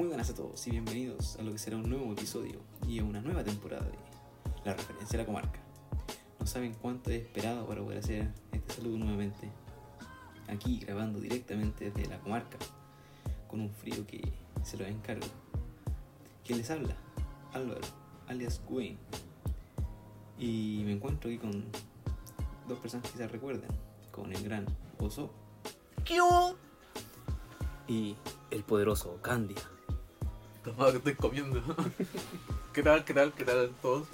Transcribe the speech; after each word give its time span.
Muy 0.00 0.08
buenas 0.08 0.30
a 0.30 0.34
todos 0.34 0.66
y 0.66 0.70
bienvenidos 0.70 1.36
a 1.36 1.42
lo 1.42 1.52
que 1.52 1.58
será 1.58 1.76
un 1.76 1.86
nuevo 1.90 2.10
episodio 2.10 2.62
y 2.88 3.00
a 3.00 3.04
una 3.04 3.20
nueva 3.20 3.44
temporada 3.44 3.84
de 3.84 3.98
La 4.64 4.72
Referencia 4.72 5.18
a 5.18 5.20
la 5.20 5.26
Comarca. 5.26 5.60
No 6.38 6.46
saben 6.46 6.72
cuánto 6.72 7.10
he 7.10 7.16
esperado 7.16 7.66
para 7.66 7.82
poder 7.82 7.98
hacer 7.98 8.32
este 8.50 8.76
saludo 8.76 8.96
nuevamente. 8.96 9.50
Aquí 10.48 10.78
grabando 10.78 11.20
directamente 11.20 11.90
desde 11.90 12.08
la 12.08 12.18
comarca, 12.20 12.56
con 13.46 13.60
un 13.60 13.68
frío 13.68 14.06
que 14.06 14.22
se 14.64 14.78
lo 14.78 14.86
encargo. 14.86 15.26
¿Quién 16.46 16.56
les 16.56 16.70
habla? 16.70 16.96
Álvaro, 17.52 17.82
alias 18.26 18.62
Wayne. 18.70 18.96
Y 20.38 20.80
me 20.86 20.92
encuentro 20.92 21.28
aquí 21.28 21.38
con 21.38 21.66
dos 22.66 22.78
personas 22.78 23.10
que 23.12 23.18
se 23.18 23.28
recuerden, 23.28 23.68
con 24.10 24.32
el 24.32 24.42
gran 24.42 24.64
Oso 24.98 25.30
¿Qué 26.06 26.16
y 27.86 28.16
el 28.50 28.64
poderoso 28.64 29.20
Candia. 29.20 29.58
Tomado 30.64 30.90
que 30.92 30.98
estoy 30.98 31.14
comiendo. 31.14 31.62
¿Qué 32.72 32.82
tal, 32.82 33.04
qué 33.04 33.14
tal, 33.14 33.32
qué 33.32 33.44
tal 33.44 33.70
todos? 33.82 34.06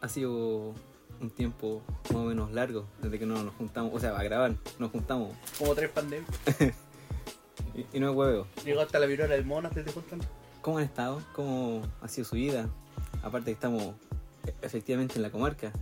ha 0.00 0.08
sido 0.08 0.72
un 1.20 1.30
tiempo 1.30 1.82
más 2.10 2.16
o 2.16 2.24
menos 2.24 2.52
largo 2.52 2.86
desde 3.02 3.18
que 3.18 3.26
no 3.26 3.42
nos 3.42 3.54
juntamos, 3.54 3.92
o 3.94 3.98
sea, 3.98 4.16
a 4.16 4.22
grabar, 4.22 4.54
nos 4.78 4.90
juntamos 4.90 5.34
Como 5.58 5.74
tres 5.74 5.90
pandemias. 5.90 6.30
y, 7.74 7.86
y 7.96 8.00
no 8.00 8.10
es 8.10 8.16
huevo. 8.16 8.46
Llegó 8.64 8.82
hasta 8.82 8.98
la 8.98 9.06
viruela 9.06 9.34
del 9.34 9.44
mono 9.44 9.68
antes 9.68 9.84
de 9.84 9.92
juntar. 9.92 10.18
¿Cómo 10.62 10.78
han 10.78 10.84
estado? 10.84 11.20
¿Cómo 11.34 11.82
ha 12.00 12.08
sido 12.08 12.24
su 12.24 12.36
vida? 12.36 12.68
Aparte 13.22 13.46
que 13.46 13.52
estamos 13.52 13.94
e- 14.46 14.54
efectivamente 14.62 15.16
en 15.16 15.22
la 15.22 15.30
comarca, 15.30 15.72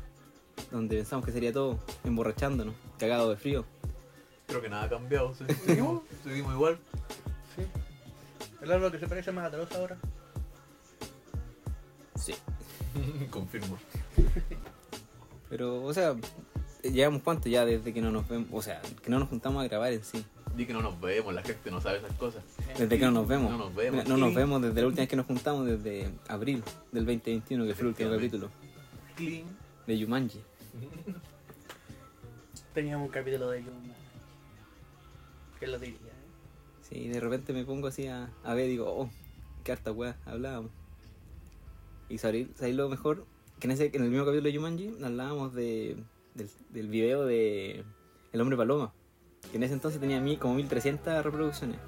donde 0.71 0.97
pensamos 0.97 1.27
que 1.27 1.33
sería 1.33 1.53
todo 1.53 1.79
emborrachándonos, 2.05 2.75
cagado 2.99 3.31
de 3.31 3.37
frío. 3.37 3.65
Creo 4.47 4.63
que 4.63 4.69
nada 4.69 4.85
ha 4.85 4.89
cambiado. 4.89 5.35
¿sí? 5.35 5.45
Seguimos, 5.67 6.03
seguimos 6.23 6.55
igual. 6.55 6.79
Sí. 7.57 7.63
El 8.65 8.73
árbol 8.73 8.91
que 8.91 8.99
se 8.99 9.07
parece 9.07 9.31
más 9.31 9.45
a 9.45 9.51
Taros 9.51 9.71
ahora. 9.73 9.99
Sí. 12.17 12.35
Confirmo. 13.31 13.77
Pero, 15.51 15.85
o 15.85 15.93
sea, 15.93 16.17
llevamos 16.83 17.21
cuánto 17.23 17.51
ya 17.51 17.67
desde 17.67 17.93
que 17.93 18.01
no 18.01 18.11
nos 18.11 18.27
vemos, 18.27 18.49
o 18.51 18.63
sea, 18.63 18.81
que 19.03 19.11
no 19.11 19.19
nos 19.19 19.29
juntamos 19.29 19.63
a 19.63 19.69
grabar 19.69 19.93
en 19.93 20.03
sí. 20.03 20.25
Di 20.57 20.65
que 20.65 20.73
no 20.73 20.81
nos 20.81 20.99
vemos, 20.99 21.35
la 21.35 21.43
gente 21.43 21.71
no 21.71 21.79
sabe 21.83 21.99
esas 21.99 22.15
cosas. 22.15 22.43
Desde 22.79 22.99
que 22.99 23.05
no 23.05 23.11
nos 23.11 23.29
vemos. 23.29 23.51
No 23.51 23.59
nos 23.59 23.75
vemos. 23.75 24.03
Mira, 24.03 24.09
no 24.09 24.17
nos 24.17 24.35
vemos 24.35 24.63
desde 24.63 24.81
la 24.81 24.87
última 24.87 25.03
vez 25.03 25.11
que 25.11 25.17
nos 25.17 25.27
juntamos, 25.27 25.67
desde 25.67 26.11
abril 26.29 26.63
del 26.91 27.05
2021, 27.05 27.67
que 27.67 27.75
fue 27.75 27.83
el 27.83 27.89
último 27.89 28.11
capítulo 28.13 28.51
Clean. 29.15 29.45
de 29.87 29.99
Yumanji. 29.99 30.41
Teníamos 32.73 33.09
un 33.09 33.13
capítulo 33.13 33.51
de 33.51 33.63
Yuma. 33.63 33.95
¿Quién 35.59 35.71
lo 35.71 35.79
diría? 35.79 36.14
Sí, 36.89 37.09
de 37.09 37.19
repente 37.21 37.53
me 37.53 37.65
pongo 37.65 37.89
así 37.89 38.07
a, 38.07 38.31
a 38.45 38.55
ver 38.55 38.67
y 38.67 38.71
digo, 38.71 38.87
oh, 38.87 39.11
qué 39.65 39.73
harta 39.73 39.91
weá, 39.91 40.17
hablábamos. 40.27 40.71
Y 42.09 42.19
sabéis 42.19 42.49
sabéis 42.57 42.77
lo 42.77 42.89
mejor, 42.89 43.25
que 43.59 43.67
en, 43.67 43.71
ese, 43.71 43.91
en 43.93 44.03
el 44.03 44.11
mismo 44.11 44.27
capítulo 44.27 44.51
de 44.51 44.57
Jumanji 44.57 44.95
hablábamos 45.03 45.55
de, 45.55 45.97
del, 46.35 46.51
del 46.71 46.89
video 46.89 47.25
de 47.25 47.85
El 48.33 48.41
Hombre 48.41 48.57
Paloma, 48.57 48.93
que 49.51 49.57
en 49.57 49.63
ese 49.63 49.73
entonces 49.73 50.01
tenía 50.01 50.23
como 50.39 50.55
1300 50.55 51.25
reproducciones. 51.25 51.79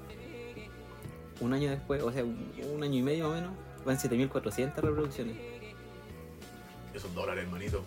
Un 1.39 1.53
año 1.53 1.69
después, 1.69 2.01
o 2.01 2.11
sea, 2.11 2.23
un, 2.23 2.51
un 2.73 2.81
año 2.81 2.97
y 2.97 3.03
medio 3.03 3.29
más 3.29 3.33
o 3.33 3.41
menos, 3.41 3.53
van 3.85 3.99
7400 3.99 4.83
reproducciones. 4.83 5.37
Esos 6.95 7.13
dólares, 7.13 7.43
hermanito. 7.43 7.83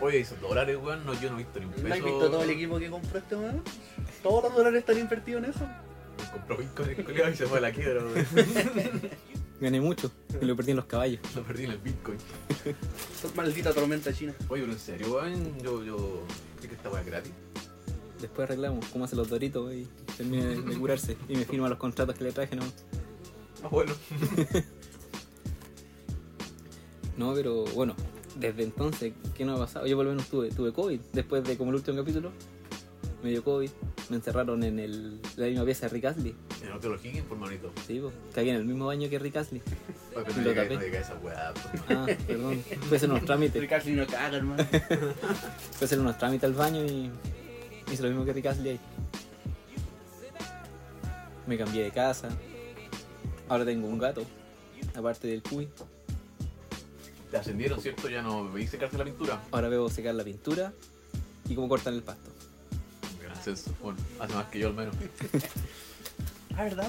Oye, 0.00 0.20
esos 0.20 0.40
dólares, 0.40 0.78
weón, 0.80 1.04
no, 1.04 1.12
yo 1.14 1.28
no 1.28 1.34
he 1.34 1.38
visto 1.38 1.58
ni 1.58 1.66
un 1.66 1.72
peso. 1.72 1.88
¿No 1.88 1.94
has 1.94 2.04
visto 2.04 2.30
todo 2.30 2.42
el 2.44 2.50
equipo 2.50 2.78
que 2.78 2.88
compró 2.88 3.18
este 3.18 3.34
weón? 3.34 3.62
Todos 4.22 4.44
los 4.44 4.54
dólares 4.54 4.78
están 4.78 4.96
invertidos 4.96 5.42
en 5.42 5.50
eso. 5.50 5.68
Compró 6.34 6.56
Bitcoin 6.56 6.90
el 6.90 7.32
y 7.32 7.36
se 7.36 7.46
fue 7.46 7.58
a 7.58 7.60
la 7.60 7.72
quiebra, 7.72 8.04
weón. 8.04 8.26
Gané 9.60 9.80
mucho 9.80 10.10
y 10.40 10.44
lo 10.44 10.56
perdí 10.56 10.72
en 10.72 10.76
los 10.78 10.86
caballos. 10.86 11.20
Lo 11.36 11.42
perdí 11.44 11.64
en 11.64 11.70
el 11.70 11.78
Bitcoin. 11.78 12.18
Maldita 13.36 13.72
tormenta 13.72 14.12
china. 14.12 14.34
Oye, 14.48 14.62
pero 14.62 14.72
en 14.72 14.78
serio, 14.78 15.14
weón, 15.14 15.58
yo, 15.62 15.84
yo. 15.84 16.24
¿Crees 16.56 16.70
que 16.70 16.74
esta 16.74 16.90
weá 16.90 17.00
es 17.00 17.06
gratis? 17.06 17.32
Después 18.20 18.46
arreglamos 18.46 18.84
cómo 18.86 19.04
hacen 19.04 19.18
los 19.18 19.28
doritos 19.28 19.72
y 19.72 19.86
termina 20.16 20.44
de, 20.44 20.60
de 20.60 20.76
curarse. 20.76 21.16
Y 21.28 21.36
me 21.36 21.44
firma 21.44 21.68
los 21.68 21.78
contratos 21.78 22.16
que 22.16 22.24
le 22.24 22.32
traje, 22.32 22.56
¿no? 22.56 22.64
Ah, 23.62 23.68
bueno. 23.68 23.92
No, 27.16 27.32
pero 27.32 27.64
bueno, 27.74 27.94
desde 28.36 28.64
entonces, 28.64 29.12
¿qué 29.36 29.44
no 29.44 29.54
ha 29.54 29.58
pasado? 29.58 29.86
Yo 29.86 29.96
por 29.96 30.04
lo 30.04 30.10
menos 30.10 30.26
tuve, 30.28 30.50
tuve 30.50 30.72
COVID, 30.72 31.00
después 31.12 31.44
de 31.44 31.56
como 31.56 31.70
el 31.70 31.76
último 31.76 31.96
capítulo, 31.96 32.32
me 33.22 33.30
dio 33.30 33.44
COVID, 33.44 33.70
me 34.10 34.16
encerraron 34.16 34.62
en 34.64 34.78
el, 34.78 35.20
la 35.36 35.46
misma 35.46 35.64
pieza 35.64 35.86
de 35.86 35.94
Rick 35.94 36.04
Astley, 36.04 36.34
En 36.60 36.68
el 36.68 36.72
Hotel 36.74 36.92
O'Higgins, 36.92 37.24
por 37.26 37.38
manito. 37.38 37.72
sí, 37.86 37.98
po, 38.00 38.12
cagué 38.34 38.50
en 38.50 38.56
el 38.56 38.64
mismo 38.64 38.86
baño 38.86 39.08
que 39.08 39.18
Rick 39.18 39.36
Astley. 39.36 39.62
Oye, 40.14 40.24
pero 40.26 40.40
no 40.42 40.48
diga, 40.50 40.64
no 40.64 40.80
diga 40.80 41.00
esa 41.00 41.14
weá. 41.16 41.52
Ah, 41.88 42.06
perdón, 42.26 42.62
fui 42.62 42.92
a 42.92 42.96
hacer 42.96 43.10
unos 43.10 43.24
trámites, 43.24 43.60
Ricardo 43.60 43.90
no 43.90 44.06
caga, 44.06 44.36
hermano. 44.36 44.64
fui 44.70 45.82
a 45.82 45.84
hacer 45.84 45.98
unos 46.00 46.18
trámites 46.18 46.44
al 46.44 46.54
baño 46.54 46.84
y 46.84 47.10
hice 47.92 48.02
lo 48.02 48.08
mismo 48.10 48.24
que 48.24 48.32
Rick 48.32 48.46
Astley 48.46 48.70
ahí. 48.72 48.80
Me 51.46 51.58
cambié 51.58 51.84
de 51.84 51.90
casa, 51.90 52.28
ahora 53.48 53.64
tengo 53.64 53.86
un 53.86 53.98
gato, 53.98 54.24
aparte 54.94 55.28
del 55.28 55.42
cuy, 55.42 55.68
Te 57.30 57.36
ascendieron, 57.36 57.80
¿cierto? 57.80 58.08
Ya 58.08 58.22
no 58.22 58.50
veis 58.50 58.70
secarse 58.70 58.96
la 58.96 59.04
pintura. 59.04 59.42
ahora 59.50 59.68
veo 59.68 59.88
secar 59.90 60.14
la 60.14 60.24
pintura 60.24 60.72
y 61.48 61.54
cómo 61.54 61.68
cortan 61.68 61.94
el 61.94 62.02
pasto. 62.02 62.30
Ascenso. 63.44 63.74
Bueno, 63.82 63.98
hace 64.20 64.34
más 64.34 64.46
que 64.46 64.58
yo 64.58 64.68
al 64.68 64.74
menos. 64.74 64.94
Ah, 66.56 66.62
¿verdad? 66.62 66.88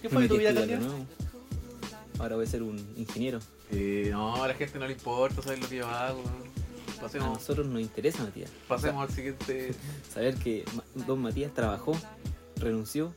¿Qué 0.00 0.08
fue 0.08 0.28
tu 0.28 0.36
a 0.36 0.38
vida, 0.38 0.52
nuevo. 0.52 1.04
Ahora 2.20 2.36
voy 2.36 2.44
a 2.44 2.48
ser 2.48 2.62
un 2.62 2.78
ingeniero. 2.96 3.40
Eh, 3.72 4.10
no, 4.12 4.40
a 4.40 4.46
la 4.46 4.54
gente 4.54 4.78
no 4.78 4.86
le 4.86 4.92
importa 4.92 5.42
saber 5.42 5.58
lo 5.58 5.68
que 5.68 5.74
yo 5.78 5.88
hago. 5.88 6.22
A 6.22 7.00
Pasemos, 7.00 7.30
nosotros 7.30 7.66
nos 7.66 7.80
interesa, 7.80 8.22
Matías. 8.22 8.48
pasemos 8.68 9.02
al 9.02 9.12
siguiente. 9.12 9.74
Saber 10.14 10.36
que 10.36 10.64
Don 10.94 11.20
Matías 11.20 11.52
trabajó, 11.52 11.98
renunció 12.54 13.12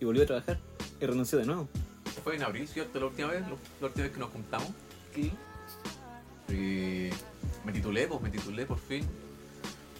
y 0.00 0.06
volvió 0.06 0.22
a 0.22 0.26
trabajar 0.26 0.58
y 1.02 1.04
renunció 1.04 1.36
de 1.38 1.44
nuevo. 1.44 1.68
Fue 2.24 2.36
en 2.36 2.42
abril, 2.42 2.66
¿cierto? 2.66 2.98
La 2.98 3.06
última 3.06 3.28
vez, 3.28 3.42
la 3.42 3.48
la 3.48 3.86
última 3.88 4.04
vez 4.04 4.12
que 4.14 4.20
nos 4.20 4.30
juntamos. 4.30 4.70
Y 5.14 7.10
me 7.62 7.72
titulé, 7.72 8.06
pues 8.08 8.22
me 8.22 8.30
titulé 8.30 8.64
por 8.64 8.78
fin. 8.78 9.04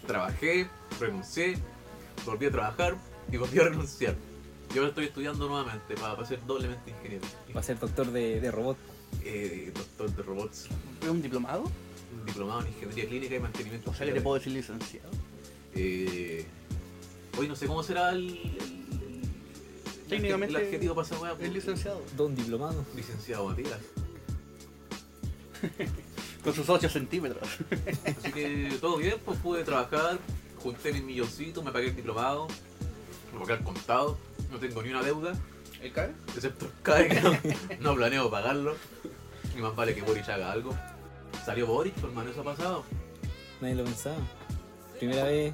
Trabajé, 0.07 0.67
renuncié, 0.99 1.59
volví 2.25 2.45
a 2.45 2.51
trabajar 2.51 2.95
y 3.31 3.37
volví 3.37 3.59
a 3.59 3.63
renunciar. 3.63 4.15
Y 4.73 4.77
ahora 4.77 4.89
estoy 4.89 5.05
estudiando 5.05 5.47
nuevamente 5.47 5.95
para, 5.95 6.15
para 6.15 6.27
ser 6.27 6.45
doblemente 6.45 6.91
ingeniero. 6.91 7.25
Va 7.55 7.61
a 7.61 7.63
ser 7.63 7.79
doctor 7.79 8.11
de, 8.11 8.41
de 8.41 8.51
robot. 8.51 8.77
Eh, 9.23 9.71
doctor 9.73 10.13
de 10.13 10.23
robots, 10.23 10.67
¿Fue 10.99 11.09
un 11.09 11.21
diplomado? 11.21 11.63
un 11.63 12.25
diplomado 12.25 12.61
en 12.61 12.67
ingeniería 12.67 13.07
clínica 13.07 13.35
y 13.35 13.39
mantenimiento. 13.39 13.91
O 13.91 13.93
sea 13.93 14.05
que 14.05 14.13
te 14.13 14.21
puedo 14.21 14.35
decir 14.37 14.51
licenciado. 14.53 15.09
Eh, 15.73 16.45
hoy 17.37 17.47
no 17.47 17.55
sé 17.55 17.67
cómo 17.67 17.83
será 17.83 18.09
el, 18.11 18.27
el, 18.29 18.35
el- 18.35 20.09
Técnicamente 20.09 20.57
el 20.57 20.65
adjetivo 20.67 20.95
para 20.95 21.19
weá. 21.19 21.35
Es 21.39 21.53
licenciado. 21.53 22.01
Don 22.17 22.35
diplomado. 22.35 22.83
Licenciado 22.95 23.45
Matías. 23.47 23.79
Con 26.43 26.53
sus 26.53 26.69
8 26.69 26.89
centímetros. 26.89 27.47
Así 28.05 28.31
que 28.31 28.77
todo 28.79 28.97
bien, 28.97 29.15
pues 29.25 29.39
pude 29.39 29.63
trabajar, 29.63 30.17
junté 30.61 30.93
mis 30.93 31.03
milloncitos, 31.03 31.63
me 31.63 31.71
pagué 31.71 31.87
el 31.87 31.95
diplomado, 31.95 32.47
me 33.33 33.39
pagué 33.39 33.53
el 33.53 33.63
contado, 33.63 34.17
no 34.51 34.57
tengo 34.57 34.81
ni 34.83 34.89
una 34.89 35.03
deuda, 35.03 35.33
¿El 35.81 35.91
CAE? 35.91 36.11
excepto 36.35 36.65
el 36.65 36.71
CAE 36.83 37.07
que 37.09 37.21
no, 37.21 37.37
no 37.79 37.95
planeo 37.95 38.31
pagarlo. 38.31 38.75
Ni 39.55 39.61
más 39.61 39.75
vale 39.75 39.93
que 39.95 40.01
Boris 40.01 40.27
haga 40.29 40.51
algo. 40.51 40.75
Salió 41.45 41.67
Boris, 41.67 41.93
pues 41.93 42.05
hermano, 42.05 42.29
eso 42.31 42.41
ha 42.41 42.43
pasado. 42.43 42.83
Nadie 43.61 43.75
lo 43.75 43.83
pensaba. 43.83 44.17
Primera 44.99 45.23
vez 45.23 45.53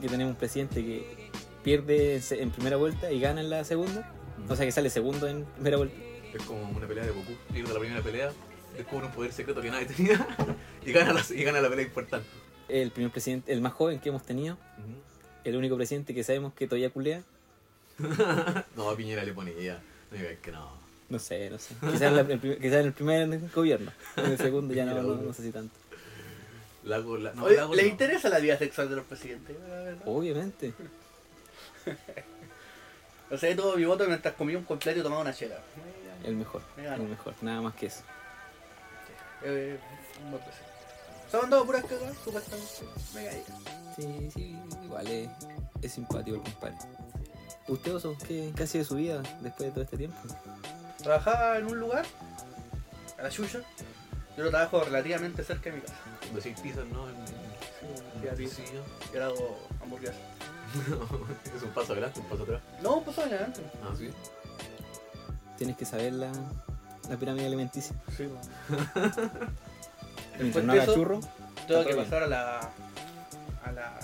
que 0.00 0.08
tenemos 0.08 0.32
un 0.32 0.38
presidente 0.38 0.84
que 0.84 1.30
pierde 1.62 2.20
en 2.30 2.50
primera 2.50 2.76
vuelta 2.76 3.10
y 3.10 3.20
gana 3.20 3.40
en 3.40 3.50
la 3.50 3.64
segunda. 3.64 4.12
O 4.48 4.54
sea 4.54 4.66
que 4.66 4.72
sale 4.72 4.90
segundo 4.90 5.26
en 5.26 5.44
primera 5.44 5.76
vuelta. 5.76 5.96
Es 6.34 6.42
como 6.42 6.68
una 6.70 6.86
pelea 6.86 7.04
de 7.04 7.10
Goku. 7.10 7.32
Pierde 7.52 7.72
la 7.72 7.80
primera 7.80 8.02
pelea, 8.02 8.32
descubre 8.76 9.06
un 9.06 9.12
poder 9.12 9.32
secreto 9.32 9.60
que 9.60 9.70
nadie 9.70 9.86
tenía 9.86 10.26
y 10.84 10.92
gana 10.92 11.12
la, 11.12 11.24
y 11.28 11.42
gana 11.42 11.60
la 11.60 11.68
pelea 11.68 11.86
importante. 11.86 12.28
El 12.68 12.90
primer 12.90 13.12
presidente, 13.12 13.52
el 13.52 13.60
más 13.60 13.72
joven 13.74 14.00
que 14.00 14.08
hemos 14.08 14.24
tenido. 14.24 14.56
El 15.44 15.54
único 15.56 15.76
presidente 15.76 16.12
que 16.14 16.24
sabemos 16.24 16.52
que 16.54 16.66
todavía 16.66 16.90
culea. 16.90 17.22
No, 18.76 18.90
a 18.90 18.96
Piñera 18.96 19.24
le 19.24 19.32
ponía. 19.32 19.80
No 20.10 20.16
digas 20.18 20.34
que 20.42 20.50
no. 20.52 20.70
No 21.08 21.18
sé, 21.18 21.48
no 21.50 21.58
sé. 21.58 21.74
Quizás 21.80 22.02
en, 22.02 22.16
la- 22.16 22.22
el 22.22 22.38
primer- 22.38 22.58
quizás 22.58 22.80
en 22.80 22.86
el 22.86 22.92
primer 22.92 23.50
gobierno. 23.54 23.92
En 24.16 24.26
el 24.26 24.36
segundo 24.38 24.74
ya 24.74 24.84
no, 24.84 24.94
no, 25.02 25.14
no 25.14 25.32
sé 25.32 25.42
si 25.44 25.52
tanto. 25.52 25.74
La, 26.84 26.98
la, 26.98 27.32
no, 27.34 27.44
Oye, 27.44 27.56
la- 27.56 27.66
¿Le 27.68 27.82
no. 27.82 27.88
interesa 27.88 28.28
la 28.28 28.38
vida 28.38 28.58
sexual 28.58 28.88
de 28.90 28.96
los 28.96 29.04
presidentes? 29.06 29.56
Obviamente. 30.04 30.72
O 33.30 33.36
sea, 33.36 33.54
todo 33.56 33.76
mi 33.76 33.84
voto 33.84 34.06
mientras 34.06 34.34
comía 34.34 34.56
un 34.56 34.62
completo 34.64 35.00
y 35.00 35.02
tomaba 35.02 35.22
una 35.22 35.34
chela. 35.34 35.56
El 36.22 36.36
mejor. 36.36 36.62
El 36.76 37.02
mejor. 37.02 37.34
Nada 37.42 37.60
más 37.60 37.74
que 37.74 37.86
eso. 37.86 38.02
Eh, 39.42 39.76
un 40.24 40.30
voto 40.30 40.44
sí. 40.52 40.62
Se 41.30 41.36
han 41.36 41.42
mandado 41.42 41.66
puras 41.66 41.84
cagadas, 41.84 42.16
supuestamente. 42.24 42.72
Me 43.14 43.24
caí. 43.24 43.44
Sí, 43.96 44.30
sí, 44.34 44.58
igual 44.84 45.06
es, 45.08 45.28
es 45.82 45.92
simpático 45.92 46.36
el 46.36 46.42
compadre. 46.42 46.76
¿Usted, 47.68 47.94
Oso, 47.94 48.16
qué, 48.26 48.52
qué 48.54 48.62
ha 48.62 48.66
de 48.66 48.84
su 48.84 48.94
vida 48.94 49.22
después 49.40 49.68
de 49.68 49.70
todo 49.72 49.84
este 49.84 49.96
tiempo? 49.96 50.16
trabajaba 51.02 51.58
en 51.58 51.66
un 51.66 51.78
lugar, 51.78 52.04
a 53.18 53.22
la 53.22 53.28
Yuya. 53.28 53.60
Yo 54.36 54.44
lo 54.44 54.50
trabajo 54.50 54.82
relativamente 54.84 55.42
cerca 55.44 55.70
de 55.70 55.76
mi 55.76 55.82
casa. 55.82 55.94
Cuando 56.20 56.40
hacéis 56.40 56.60
pizzas, 56.60 56.84
¿no? 56.86 57.08
En, 57.08 57.14
Sí, 58.48 58.62
en. 58.74 59.14
Yo 59.14 59.24
hago 59.24 59.58
hamburguesas. 59.80 60.16
es 61.56 61.62
un 61.62 61.70
paso 61.70 61.92
adelante, 61.92 62.20
un 62.20 62.26
paso 62.26 62.42
atrás. 62.42 62.60
No, 62.82 63.00
pues 63.02 63.18
adelante. 63.18 63.62
Ah, 63.82 63.94
sí. 63.96 64.10
Tienes 65.56 65.76
que 65.76 65.84
saber 65.84 66.12
la, 66.12 66.32
la 67.08 67.16
pirámide 67.16 67.46
alimenticia. 67.46 67.94
Sí, 68.16 68.28
Mientras 70.38 70.64
no 70.64 70.72
haga 70.72 70.82
eso- 70.84 70.94
churro, 70.94 71.20
Tengo 71.66 71.84
que 71.84 71.92
bien. 71.94 72.04
pasar 72.04 72.22
a 72.22 72.26
la. 72.26 72.60
a 73.64 73.72
la. 73.72 74.00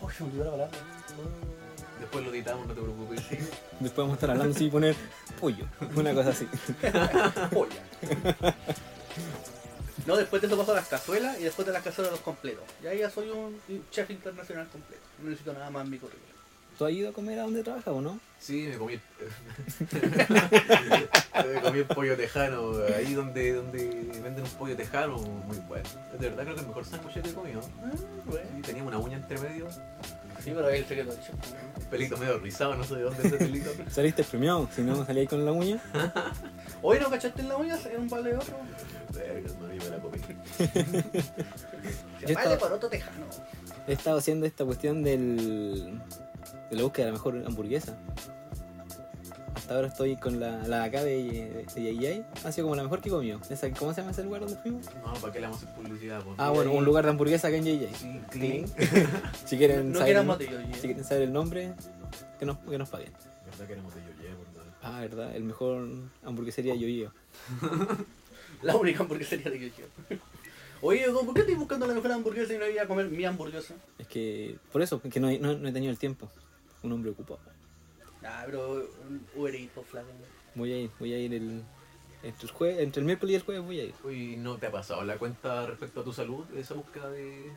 Oh, 0.00 0.10
se 0.10 0.22
me 0.24 0.30
olvidó 0.30 0.44
la 0.44 0.50
palabra. 0.52 0.78
Después 2.00 2.24
lo 2.24 2.30
editamos, 2.34 2.66
no 2.66 2.74
te 2.74 2.80
preocupes. 2.82 3.20
después 3.80 3.96
vamos 3.96 4.10
a 4.12 4.14
estar 4.14 4.30
hablando 4.30 4.54
sin 4.54 4.70
poner 4.70 4.94
pollo. 5.40 5.64
Una 5.96 6.12
cosa 6.14 6.30
así. 6.30 6.46
Polla. 7.52 7.82
No, 10.06 10.16
después 10.16 10.42
de 10.42 10.48
eso 10.48 10.58
paso 10.58 10.72
a 10.72 10.74
las 10.74 10.88
cazuelas 10.88 11.40
y 11.40 11.44
después 11.44 11.64
de 11.66 11.72
las 11.72 11.82
cazuelas 11.82 12.12
los 12.12 12.20
completos. 12.20 12.64
Y 12.82 12.86
ahí 12.88 12.98
ya 12.98 13.08
soy 13.08 13.30
un 13.30 13.58
chef 13.90 14.10
internacional 14.10 14.68
completo. 14.68 15.02
No 15.18 15.30
necesito 15.30 15.54
nada 15.54 15.70
más 15.70 15.84
en 15.86 15.90
mi 15.92 15.98
currículum. 15.98 16.33
¿Tú 16.78 16.84
has 16.84 16.92
ido 16.92 17.10
a 17.10 17.12
comer 17.12 17.38
a 17.38 17.42
donde 17.42 17.62
trabajas 17.62 17.88
o 17.94 18.00
no? 18.00 18.18
Sí, 18.40 18.66
me 18.68 18.76
comí 18.76 18.94
el... 18.94 19.00
me 21.54 21.60
comí 21.62 21.78
el 21.78 21.86
pollo 21.86 22.16
tejano, 22.16 22.72
ahí 22.96 23.14
donde, 23.14 23.52
donde 23.54 23.78
venden 24.22 24.44
un 24.44 24.50
pollo 24.58 24.76
tejano, 24.76 25.18
muy 25.18 25.56
bueno. 25.68 25.88
De 26.18 26.28
verdad 26.28 26.42
creo 26.44 26.54
que 26.56 26.60
el 26.62 26.66
mejor 26.66 26.84
sándwich 26.84 27.22
que 27.22 27.30
he 27.30 27.32
comido. 27.32 27.60
Ah, 27.82 27.90
bueno. 28.26 28.46
Sí, 28.56 28.62
tenía 28.62 28.82
una 28.82 28.98
uña 28.98 29.16
entre 29.16 29.38
medio, 29.38 29.68
Sí, 30.42 30.50
pero 30.54 30.66
ahí 30.66 30.80
el 30.80 30.84
secreto 30.86 31.14
chef. 31.24 31.34
un 31.76 31.84
pelito 31.84 32.16
medio 32.18 32.38
rizado, 32.38 32.74
no 32.74 32.84
sé 32.84 32.96
de 32.96 33.02
dónde 33.02 33.20
es 33.20 33.26
ese 33.26 33.36
pelito. 33.36 33.70
Saliste 33.90 34.24
premiado, 34.24 34.68
si 34.74 34.82
no 34.82 35.06
salí 35.06 35.20
ahí 35.20 35.26
con 35.26 35.44
la 35.44 35.52
uña. 35.52 35.80
Hoy 36.82 36.98
no 36.98 37.08
cachaste 37.08 37.40
en 37.40 37.48
la 37.48 37.56
uña 37.56 37.78
en 37.90 38.00
un 38.02 38.08
balde 38.10 38.30
de 38.30 38.36
otro. 38.36 38.56
Verga, 39.14 39.48
no, 39.60 39.72
yo 39.72 39.84
me 39.84 39.90
la 39.90 39.98
comí. 40.02 40.18
Se 40.18 40.66
Yo 42.26 42.28
vale 42.28 42.32
estaba- 42.32 42.58
por 42.58 42.72
otro 42.72 42.88
tejano. 42.88 43.26
He 43.86 43.92
estado 43.92 44.18
haciendo 44.18 44.46
esta 44.46 44.64
cuestión 44.64 45.02
del, 45.02 46.00
de 46.70 46.76
la 46.76 46.82
búsqueda 46.82 47.06
de 47.06 47.12
la 47.12 47.18
mejor 47.18 47.42
hamburguesa. 47.46 47.96
Hasta 49.54 49.76
ahora 49.76 49.86
estoy 49.86 50.16
con 50.16 50.40
la, 50.40 50.58
la 50.66 50.80
de 50.80 50.84
acá 50.84 51.04
de, 51.04 51.64
de 51.74 51.82
Yayay. 51.82 52.26
Ha 52.44 52.52
sido 52.52 52.66
como 52.66 52.76
la 52.76 52.82
mejor 52.82 53.00
que 53.00 53.08
he 53.08 53.12
comido. 53.12 53.40
Esa, 53.48 53.70
¿Cómo 53.70 53.94
se 53.94 54.00
llama 54.00 54.10
ese 54.10 54.22
lugar 54.24 54.40
donde 54.42 54.56
fuimos? 54.56 54.86
No, 55.04 55.14
¿para 55.14 55.32
qué 55.32 55.40
le 55.40 55.46
vamos 55.46 55.62
a 55.62 55.66
hacer 55.66 55.76
publicidad? 55.82 56.22
Ah, 56.36 56.50
bueno, 56.50 56.72
un 56.72 56.84
lugar 56.84 57.04
de 57.04 57.10
hamburguesa 57.10 57.48
acá 57.48 57.56
en 57.56 57.64
Yayay. 57.64 57.94
Sí, 57.94 58.20
clean. 58.30 58.64
Si 59.46 59.56
quieren, 59.58 59.92
No 59.92 59.98
saber, 60.00 60.26
si 60.74 60.80
quieren 60.80 61.04
saber 61.04 61.22
el 61.22 61.32
nombre, 61.32 61.72
que 62.38 62.44
nos, 62.46 62.58
que 62.58 62.76
nos 62.76 62.88
paguen. 62.88 63.12
verdad 63.46 63.66
que 63.66 63.72
éramos 63.72 63.94
de 63.94 64.00
Yoye. 64.02 64.34
Ah, 64.82 65.00
verdad, 65.00 65.34
el 65.34 65.44
mejor 65.44 65.88
hamburguesería 66.24 66.74
Yoyo. 66.74 67.12
La 68.62 68.76
única 68.76 69.02
hamburguesería 69.02 69.50
de 69.50 69.58
que 69.58 69.70
yo. 69.70 69.84
Oye, 70.80 71.06
¿por 71.10 71.32
qué 71.34 71.40
estoy 71.40 71.54
buscando 71.54 71.86
la 71.86 71.94
mejor 71.94 72.12
hamburguesa 72.12 72.54
y 72.54 72.58
no 72.58 72.64
voy 72.66 72.78
a 72.78 72.86
comer 72.86 73.06
mi 73.08 73.24
hamburguesa? 73.24 73.74
Es 73.98 74.06
que, 74.06 74.56
por 74.72 74.82
eso, 74.82 75.00
que 75.00 75.18
no, 75.20 75.30
he- 75.30 75.38
no, 75.38 75.56
no 75.56 75.68
he 75.68 75.72
tenido 75.72 75.90
el 75.90 75.98
tiempo. 75.98 76.28
Un 76.82 76.92
hombre 76.92 77.10
ocupado. 77.10 77.40
Ah, 78.22 78.42
pero 78.46 78.86
un 79.08 79.26
Uber 79.34 79.54
Eats, 79.54 79.72
flaco. 79.90 80.08
Voy 80.54 80.72
a 80.72 80.78
ir, 80.78 80.90
voy 80.98 81.12
a 81.14 81.18
ir 81.18 81.32
el, 81.34 81.62
entre, 82.22 82.46
el 82.48 82.54
jue- 82.54 82.78
entre 82.78 83.00
el 83.00 83.06
miércoles 83.06 83.32
y 83.32 83.36
el 83.36 83.42
jueves 83.42 83.64
voy 83.64 83.80
a 83.80 83.84
ir. 83.84 83.94
Uy, 84.04 84.36
¿no 84.36 84.56
te 84.58 84.66
ha 84.66 84.70
pasado 84.70 85.02
la 85.04 85.16
cuenta 85.16 85.66
respecto 85.66 86.00
a 86.00 86.04
tu 86.04 86.12
salud? 86.12 86.44
Esa 86.56 86.74
búsqueda 86.74 87.10
de... 87.10 87.50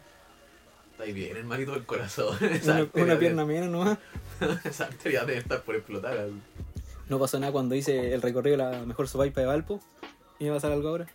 Está 0.91 1.03
ahí 1.03 1.13
bien, 1.13 1.35
hermanito 1.37 1.73
del 1.73 1.85
corazón. 1.85 2.35
Una, 2.63 2.77
arteria 2.77 3.03
una 3.03 3.19
pierna 3.19 3.45
menos 3.45 3.69
nomás. 3.69 3.97
Esa 4.63 4.85
arteria 4.85 5.25
debe 5.25 5.39
estar 5.39 5.61
por 5.63 5.75
explotar. 5.75 6.17
al- 6.17 6.41
No 7.09 7.19
pasó 7.19 7.39
nada 7.39 7.51
cuando 7.51 7.75
hice 7.75 8.13
el 8.13 8.21
recorrido 8.21 8.57
de 8.57 8.63
la 8.63 8.85
mejor 8.85 9.07
sopaipa 9.07 9.41
de 9.41 9.47
Valpo. 9.47 9.81
¿Y 10.39 10.45
me 10.45 10.49
va 10.51 10.55
a 10.55 10.59
pasar 10.59 10.71
algo 10.71 10.87
ahora? 10.89 11.07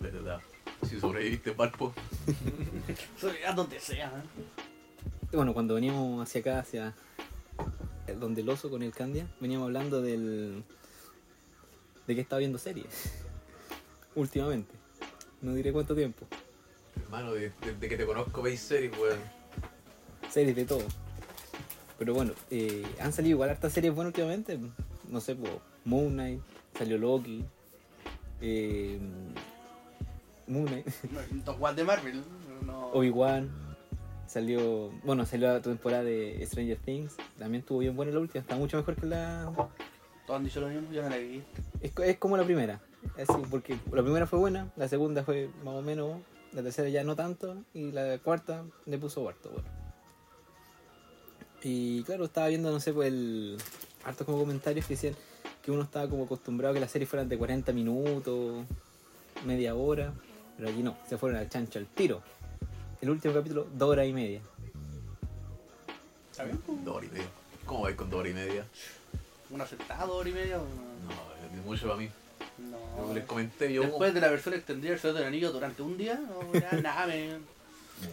De 0.00 0.10
verdad. 0.10 0.40
Si 0.88 0.98
sobreviviste. 1.00 1.54
Soy 3.20 3.36
a 3.46 3.52
donde 3.52 3.78
sea. 3.80 4.08
¿eh? 4.08 5.26
Bueno, 5.32 5.52
cuando 5.54 5.74
veníamos 5.74 6.22
hacia 6.22 6.40
acá, 6.40 6.58
hacia 6.60 6.94
el- 8.06 8.18
donde 8.18 8.40
el 8.40 8.48
oso 8.48 8.70
con 8.70 8.82
el 8.82 8.92
Candia, 8.92 9.26
veníamos 9.40 9.66
hablando 9.66 10.02
del. 10.02 10.64
de 12.06 12.14
que 12.14 12.20
estaba 12.20 12.38
viendo 12.40 12.58
series. 12.58 13.12
Últimamente. 14.14 14.74
No 15.42 15.54
diré 15.54 15.72
cuánto 15.72 15.94
tiempo. 15.94 16.26
Hermano, 17.04 17.32
de- 17.32 17.52
desde 17.64 17.88
que 17.88 17.96
te 17.96 18.06
conozco 18.06 18.42
veis 18.42 18.60
series, 18.60 18.92
weón. 18.98 19.18
Series 20.30 20.56
de 20.56 20.64
todo. 20.64 20.82
Pero 21.98 22.14
bueno, 22.14 22.32
eh, 22.50 22.84
han 23.00 23.12
salido 23.12 23.34
igual 23.34 23.50
hartas 23.50 23.72
series 23.72 23.94
buenas 23.94 24.10
últimamente. 24.12 24.58
No 25.08 25.20
sé, 25.20 25.34
po, 25.34 25.60
Moon 25.84 26.12
Knight, 26.12 26.40
salió 26.76 26.96
Loki. 26.98 27.44
Eh, 28.40 28.98
Moon 30.50 30.66
Knight. 30.66 30.86
No, 31.30 31.44
Top 31.44 31.62
One 31.62 31.74
de 31.74 31.84
Marvel. 31.84 32.22
No. 32.66 32.88
Obi-Wan. 32.88 33.50
Salió. 34.26 34.90
Bueno, 35.04 35.26
salió 35.26 35.48
la 35.48 35.60
temporada 35.60 36.04
de 36.04 36.44
Stranger 36.46 36.78
Things. 36.78 37.16
También 37.38 37.60
estuvo 37.60 37.78
bien 37.78 37.96
buena 37.96 38.12
la 38.12 38.20
última. 38.20 38.42
Está 38.42 38.56
mucho 38.56 38.76
mejor 38.76 38.96
que 38.96 39.06
la. 39.06 39.50
Todos 40.26 40.38
han 40.38 40.44
dicho 40.44 40.60
lo 40.60 40.68
mismo, 40.68 40.92
yo 40.92 41.02
no 41.02 41.08
la 41.08 41.16
vi. 41.16 41.42
Es, 41.80 41.92
es 42.04 42.18
como 42.18 42.36
la 42.36 42.44
primera. 42.44 42.80
Así, 43.16 43.42
porque 43.50 43.76
la 43.90 44.02
primera 44.02 44.26
fue 44.26 44.38
buena, 44.38 44.70
la 44.76 44.86
segunda 44.86 45.24
fue 45.24 45.48
más 45.64 45.74
o 45.74 45.82
menos. 45.82 46.20
La 46.52 46.62
tercera 46.62 46.88
ya 46.88 47.02
no 47.02 47.16
tanto. 47.16 47.56
Y 47.74 47.92
la 47.92 48.18
cuarta 48.18 48.64
le 48.86 48.98
puso 48.98 49.22
cuarto, 49.22 49.50
bueno. 49.50 49.68
Y 51.62 52.02
claro, 52.04 52.24
estaba 52.24 52.48
viendo, 52.48 52.70
no 52.70 52.80
sé, 52.80 52.92
pues 52.92 53.08
el. 53.08 53.58
Hartos 54.04 54.24
como 54.24 54.38
comentarios 54.38 54.86
que 54.86 54.94
decían 54.94 55.14
que 55.62 55.70
uno 55.70 55.82
estaba 55.82 56.08
como 56.08 56.24
acostumbrado 56.24 56.72
a 56.72 56.74
que 56.74 56.80
las 56.80 56.90
series 56.90 57.08
fueran 57.08 57.28
de 57.28 57.36
40 57.36 57.72
minutos, 57.72 58.64
media 59.44 59.74
hora. 59.74 60.12
Pero 60.60 60.72
aquí 60.72 60.82
no, 60.82 60.94
se 61.08 61.16
fueron 61.16 61.38
al 61.38 61.48
chancho 61.48 61.78
al 61.78 61.86
tiro. 61.86 62.20
El 63.00 63.08
último 63.08 63.32
capítulo, 63.32 63.66
dos 63.72 63.88
horas 63.88 64.06
y 64.06 64.12
media. 64.12 64.42
¿Está 66.30 66.44
bien? 66.44 66.60
Dos 66.84 66.96
horas 66.96 67.08
y 67.10 67.14
media. 67.14 67.28
¿Cómo 67.64 67.80
vais 67.80 67.96
con 67.96 68.10
dos 68.10 68.20
horas 68.20 68.32
y 68.32 68.34
media? 68.34 68.66
¿Un 69.48 69.60
aceptado, 69.62 70.16
hora 70.16 70.28
y 70.28 70.32
media? 70.34 70.58
o 70.58 70.60
No, 70.60 71.58
es 71.58 71.64
mucho 71.64 71.86
para 71.86 71.96
mí. 71.98 72.10
No. 72.58 72.76
Como 72.94 73.14
les 73.14 73.24
comenté, 73.24 73.72
yo... 73.72 73.80
Después 73.80 74.12
de 74.12 74.20
la 74.20 74.28
versión 74.28 74.52
extendida 74.52 74.90
del 74.90 75.00
Señor 75.00 75.16
del 75.16 75.24
Anillo 75.28 75.50
durante 75.50 75.80
un 75.80 75.96
día, 75.96 76.20
no, 76.28 76.52
ya 76.52 76.72
nada, 76.82 77.06
me, 77.06 77.38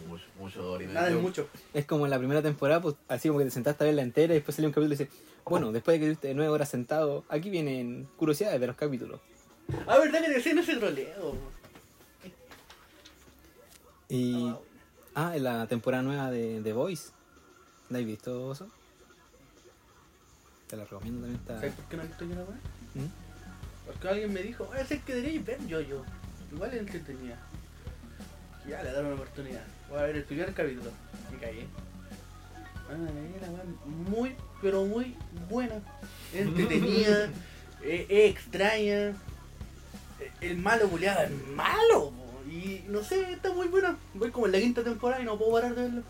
Mucho, 0.08 0.24
mucho 0.38 0.62
dos 0.62 0.76
horas 0.76 0.84
y 0.84 0.86
media. 0.86 1.00
nada 1.02 1.14
es 1.14 1.20
mucho. 1.20 1.48
Es 1.74 1.84
como 1.84 2.06
en 2.06 2.10
la 2.10 2.18
primera 2.18 2.40
temporada, 2.40 2.80
pues 2.80 2.94
así 3.08 3.28
como 3.28 3.40
que 3.40 3.44
te 3.44 3.50
sentaste 3.50 3.84
a 3.84 3.88
verla 3.88 4.00
entera 4.00 4.32
y 4.32 4.36
después 4.38 4.54
salió 4.54 4.70
un 4.70 4.72
capítulo 4.72 4.94
y 4.94 4.96
dice, 4.96 5.10
bueno, 5.44 5.70
después 5.70 5.96
de 5.96 5.98
que 5.98 6.12
estuviste 6.12 6.34
nueve 6.34 6.50
horas 6.50 6.70
sentado, 6.70 7.26
aquí 7.28 7.50
vienen 7.50 8.08
curiosidades 8.16 8.58
de 8.58 8.66
los 8.68 8.76
capítulos. 8.76 9.20
Ah, 9.86 9.98
¿verdad 9.98 10.24
que 10.24 10.30
decían 10.30 10.56
ese 10.56 10.76
troleo? 10.76 11.57
Y. 14.08 14.52
Ah, 15.14 15.32
en 15.36 15.44
la 15.44 15.66
temporada 15.66 16.02
nueva 16.02 16.30
de 16.30 16.60
The 16.62 16.72
Voice. 16.72 17.10
¿La 17.90 17.98
has 17.98 18.04
visto 18.04 18.52
eso? 18.52 18.68
Te 20.68 20.76
la 20.76 20.84
recomiendo 20.84 21.22
también. 21.22 21.40
Está... 21.40 21.54
¿Sabes 21.56 21.74
por 21.74 21.84
qué 21.86 21.96
no 21.96 22.02
he 22.02 22.06
visto 22.06 22.24
yo 22.24 22.34
la 22.34 22.42
weá? 22.42 22.56
¿Mm? 22.94 23.10
Porque 23.86 24.08
alguien 24.08 24.32
me 24.32 24.42
dijo, 24.42 24.70
"Ah, 24.72 24.80
es 24.80 24.88
que 25.02 25.14
deberíais 25.14 25.44
ver 25.44 25.66
yo 25.66 25.80
yo. 25.80 26.04
Igual 26.52 26.72
es 26.74 26.80
entretenida. 26.80 27.36
Ya 28.68 28.82
le 28.82 28.92
daron 28.92 29.06
una 29.06 29.14
oportunidad. 29.14 29.64
Voy 29.88 29.98
a 29.98 30.02
ver 30.02 30.16
el 30.16 30.24
primer 30.24 30.52
capítulo. 30.52 30.90
Me 31.32 31.38
caí. 31.38 31.66
Muy, 34.08 34.34
pero 34.62 34.84
muy 34.84 35.14
buena. 35.48 35.80
Entretenida. 36.32 37.30
eh, 37.82 38.06
extraña. 38.28 39.14
El 40.40 40.56
malo 40.58 40.88
culiado 40.88 41.22
es 41.22 41.30
malo. 41.54 42.10
po, 42.10 42.27
Y 42.48 42.84
no 42.88 43.02
sé, 43.02 43.32
está 43.32 43.52
muy 43.52 43.68
buena. 43.68 43.96
Voy 44.14 44.30
como 44.30 44.46
en 44.46 44.52
la 44.52 44.60
quinta 44.60 44.82
temporada 44.82 45.20
y 45.22 45.24
no 45.26 45.36
puedo 45.38 45.52
parar 45.52 45.74
de 45.74 45.82
verlo. 45.82 46.02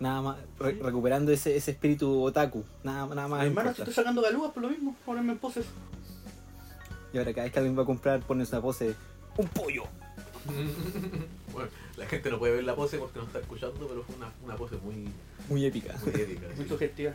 Nada 0.00 0.20
más, 0.22 0.36
re- 0.58 0.78
recuperando 0.82 1.32
ese, 1.32 1.56
ese 1.56 1.70
espíritu 1.72 2.22
otaku. 2.22 2.64
Nada, 2.82 3.06
nada 3.14 3.28
más. 3.28 3.40
Mi 3.40 3.46
hermano, 3.48 3.70
importa. 3.70 3.82
estoy 3.82 3.94
sacando 3.94 4.22
galúas 4.22 4.52
por 4.52 4.62
lo 4.62 4.70
mismo. 4.70 4.96
Ponerme 5.04 5.32
en 5.32 5.38
poses. 5.38 5.66
Y 7.12 7.18
ahora 7.18 7.32
cada 7.32 7.44
vez 7.44 7.52
que 7.52 7.58
alguien 7.58 7.78
va 7.78 7.82
a 7.82 7.86
comprar, 7.86 8.20
pones 8.20 8.50
una 8.52 8.60
pose. 8.62 8.94
¡Un 9.36 9.48
pollo! 9.48 9.84
Bueno, 11.52 11.70
la 11.96 12.04
gente 12.04 12.30
no 12.30 12.38
puede 12.38 12.52
ver 12.56 12.64
la 12.64 12.76
pose 12.76 12.98
porque 12.98 13.18
no 13.18 13.24
está 13.24 13.38
escuchando, 13.38 13.86
pero 13.88 14.02
fue 14.04 14.14
una, 14.16 14.30
una 14.44 14.56
pose 14.56 14.76
muy, 14.76 15.08
Muy 15.48 15.64
épica. 15.64 15.94
muy 16.04 16.20
épica. 16.20 16.46
Muy 16.54 16.68
sugestiva. 16.68 17.14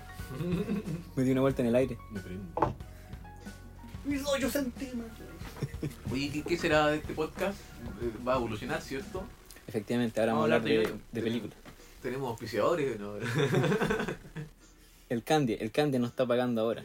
Me 1.15 1.23
dio 1.23 1.33
una 1.33 1.41
vuelta 1.41 1.61
en 1.61 1.67
el 1.67 1.75
aire. 1.75 1.95
Me 2.09 2.19
prendo. 2.19 2.43
Mis 4.03 4.23
8 4.25 4.49
centímetros. 4.49 5.29
Oye, 6.11 6.31
¿qué, 6.31 6.43
qué 6.43 6.57
será 6.57 6.87
de 6.87 6.97
este 6.97 7.13
podcast? 7.13 7.59
Eh, 8.01 8.11
¿Va 8.27 8.33
a 8.33 8.37
evolucionar, 8.37 8.81
cierto? 8.81 9.23
Efectivamente, 9.67 10.19
ahora 10.19 10.33
vamos 10.33 10.51
a 10.51 10.55
hablar 10.55 10.63
de, 10.63 11.21
películas. 11.21 11.57
Tenemos 12.01 12.29
auspiciadores, 12.29 12.99
¿no? 12.99 13.13
El 15.09 15.23
Candy, 15.23 15.57
el 15.59 15.71
Candy 15.71 15.99
nos 15.99 16.11
está 16.11 16.25
pagando 16.25 16.61
ahora. 16.61 16.83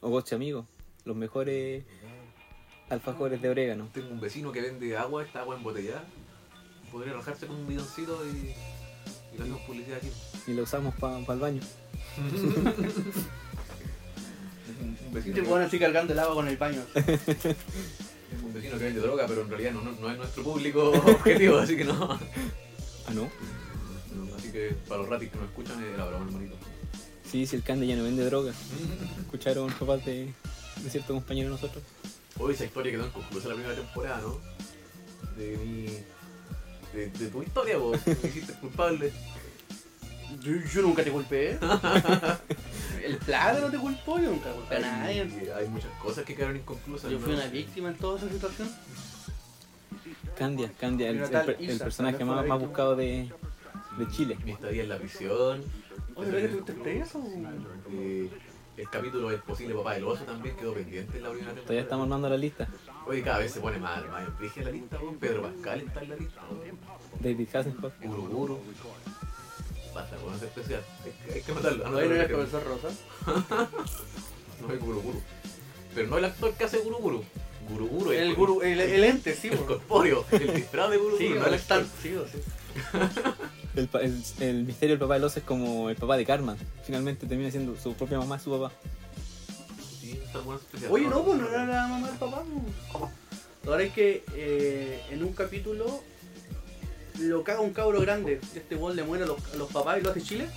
Ogoche, 0.00 0.34
amigo. 0.34 0.66
Los 1.04 1.16
mejores 1.16 1.84
alfajores 2.88 3.40
de 3.40 3.48
orégano. 3.48 3.88
Tengo 3.92 4.10
un 4.10 4.20
vecino 4.20 4.52
que 4.52 4.60
vende 4.60 4.96
agua, 4.96 5.22
esta 5.24 5.40
agua 5.40 5.56
embotellada. 5.56 6.04
Podría 6.90 7.12
rajarse 7.14 7.46
con 7.46 7.56
un 7.56 7.68
bidoncito 7.68 8.20
y, 8.26 8.54
y 9.34 9.36
le 9.36 9.42
hacemos 9.42 9.60
publicidad 9.62 9.98
aquí. 9.98 10.10
Y 10.46 10.54
lo 10.54 10.64
usamos 10.64 10.94
para 10.96 11.18
el 11.18 11.40
baño. 11.40 11.62
Un 14.80 14.96
Y 15.10 15.14
vecino, 15.14 15.34
te 15.34 15.42
que, 15.42 15.48
ponen 15.48 15.66
así 15.66 15.78
cargando 15.78 16.12
el 16.12 16.18
agua 16.18 16.34
con 16.34 16.48
el 16.48 16.56
baño. 16.56 16.82
que 18.78 18.84
vende 18.84 19.00
droga, 19.00 19.26
pero 19.26 19.42
en 19.42 19.48
realidad 19.48 19.72
no, 19.72 19.82
no, 19.82 19.92
no 19.92 20.10
es 20.10 20.18
nuestro 20.18 20.42
público 20.42 20.90
objetivo, 21.06 21.58
así 21.58 21.76
que 21.76 21.84
no. 21.84 22.18
Ah, 23.06 23.14
no. 23.14 23.28
Así 24.36 24.50
que 24.50 24.74
para 24.88 25.00
los 25.02 25.08
ratis 25.10 25.30
que 25.30 25.36
nos 25.36 25.48
escuchan, 25.48 25.82
era 25.82 26.06
broma, 26.06 26.26
hermanito. 26.26 26.56
Sí, 27.30 27.46
si 27.46 27.56
el 27.56 27.62
Candy 27.62 27.86
ya 27.86 27.96
no 27.96 28.04
vende 28.04 28.24
droga. 28.24 28.52
Escucharon 29.20 29.68
los 29.68 29.78
papás 29.78 30.04
de, 30.04 30.32
de 30.82 30.90
cierto 30.90 31.14
compañero 31.14 31.48
de 31.48 31.54
nosotros. 31.54 31.84
Hoy 32.38 32.54
esa 32.54 32.64
historia 32.64 32.92
quedó 32.92 33.06
inconclusa 33.06 33.48
la 33.48 33.54
primera 33.54 33.74
temporada, 33.74 34.20
¿no? 34.20 34.40
De 35.36 35.56
mi. 35.58 35.86
De, 36.92 37.08
de 37.08 37.26
tu 37.28 37.42
historia, 37.42 37.76
vos, 37.76 38.00
que 38.00 38.16
me 38.20 38.28
hiciste 38.28 38.52
culpable. 38.54 39.12
Yo, 40.40 40.52
yo 40.72 40.82
nunca 40.82 41.04
te 41.04 41.10
culpé. 41.10 41.58
el 43.04 43.16
plata 43.18 43.60
no 43.60 43.70
te 43.70 43.78
culpó, 43.78 44.18
yo 44.18 44.30
nunca 44.30 44.52
culpé 44.52 44.76
a 44.76 44.80
nadie. 44.80 45.52
Hay, 45.54 45.68
muchas 45.68 45.90
cosas 46.02 46.24
que 46.24 46.34
quedaron 46.34 46.56
inconclusas. 46.56 47.10
Yo 47.10 47.18
fui 47.18 47.34
una 47.34 47.46
víctima 47.46 47.88
en 47.88 47.96
toda 47.96 48.18
esa 48.18 48.28
situación. 48.28 48.68
Candia, 50.36 50.70
Candia, 50.78 51.10
el, 51.10 51.18
el 51.18 51.70
el 51.70 51.78
personaje 51.78 52.24
más, 52.24 52.46
más 52.46 52.60
buscado 52.60 52.96
de, 52.96 53.30
de 53.98 54.08
Chile. 54.08 54.38
Mi 54.44 54.52
estadía 54.52 54.82
en 54.82 54.88
la 54.88 54.98
prisión. 54.98 55.62
Oye, 56.14 56.30
¿verdad 56.30 56.48
que 56.48 56.56
tuviste 56.56 56.72
preso? 56.72 57.22
Eh, 57.92 58.30
el 58.76 58.88
capítulo 58.88 59.28
del 59.28 59.40
posible 59.40 59.74
papá 59.74 59.94
del 59.94 60.04
oso 60.04 60.24
también 60.24 60.56
quedó 60.56 60.72
pendiente 60.72 61.18
en 61.18 61.22
la 61.24 61.30
primera 61.30 61.52
temporada. 61.52 61.66
Todavía 61.66 61.82
estamos 61.82 62.04
armando 62.04 62.28
la 62.30 62.36
lista. 62.36 62.68
Oye, 63.06 63.22
cada 63.22 63.38
vez 63.38 63.52
se 63.52 63.60
pone 63.60 63.78
mal, 63.78 64.08
más 64.08 64.26
en 64.56 64.64
la 64.64 64.70
lista. 64.70 64.98
Pedro 65.18 65.42
Pascal 65.42 65.80
está 65.80 66.02
en 66.02 66.10
la 66.10 66.16
lista. 66.16 66.40
David 67.20 67.48
Hasselhoff. 67.54 67.92
Guru 68.02 68.58
Basta, 69.94 70.16
weón, 70.18 70.34
es 70.36 70.42
especial. 70.42 70.82
Hay, 71.04 71.12
que- 71.12 71.32
hay 71.34 71.42
que 71.42 71.52
matarlo. 71.52 71.88
No 71.88 71.98
era 72.00 72.22
el 72.22 72.28
profesor 72.28 72.64
Rosa. 72.64 72.88
No 74.60 74.74
es 74.74 74.78
Guru 74.80 75.00
Guru. 75.00 75.22
Pero 75.94 76.08
no 76.08 76.18
el 76.18 76.24
actor 76.26 76.52
que 76.54 76.64
hace 76.64 76.78
Guru 76.78 76.98
Guru. 76.98 77.24
Guru 77.70 77.86
Guru. 77.88 78.12
El, 78.12 78.34
guru, 78.34 78.62
el, 78.62 78.78
el 78.80 79.04
ente, 79.04 79.34
sí, 79.34 79.48
El 79.48 79.58
corpóreo. 79.64 80.24
El 80.32 80.54
disfraz 80.54 80.90
de 80.90 80.96
Guru 80.98 81.16
Sí, 81.16 81.24
Guru. 81.28 81.34
no 81.36 81.40
no 81.40 81.46
el 81.48 81.54
el 81.54 81.60
actor. 81.60 81.86
sí, 82.02 82.14
o 82.14 82.26
sí. 82.26 82.38
El, 83.76 83.86
pa- 83.88 84.00
el, 84.00 84.20
el 84.40 84.64
misterio 84.64 84.94
del 84.96 84.98
papá 85.00 85.14
del 85.14 85.24
oso 85.24 85.38
es 85.38 85.44
como 85.44 85.88
el 85.90 85.96
papá 85.96 86.16
de 86.16 86.26
Carmen. 86.26 86.56
Finalmente 86.84 87.26
termina 87.26 87.50
siendo 87.52 87.76
su 87.76 87.94
propia 87.94 88.18
mamá 88.18 88.38
su 88.40 88.50
papá. 88.50 88.72
Sí, 90.00 90.20
está 90.24 90.40
bueno 90.40 90.60
especial. 90.60 90.90
Oye, 90.92 91.06
no, 91.06 91.22
pues 91.24 91.38
no 91.38 91.48
era 91.48 91.64
la 91.66 91.86
mamá 91.86 92.08
del 92.10 92.18
papá. 92.18 92.42
Ahora 93.66 93.82
es 93.84 93.92
que 93.92 94.24
eh, 94.34 95.02
en 95.10 95.22
un 95.22 95.32
capítulo 95.32 96.02
lo 97.20 97.44
caga 97.44 97.60
un 97.60 97.72
cabro 97.72 98.00
grande. 98.00 98.40
Este 98.54 98.74
weón 98.76 98.96
le 98.96 99.02
muere 99.04 99.24
a 99.24 99.26
los, 99.26 99.38
a 99.52 99.56
los 99.56 99.70
papás 99.72 99.98
y 99.98 100.02
lo 100.02 100.10
hace 100.10 100.22
Chile. 100.22 100.48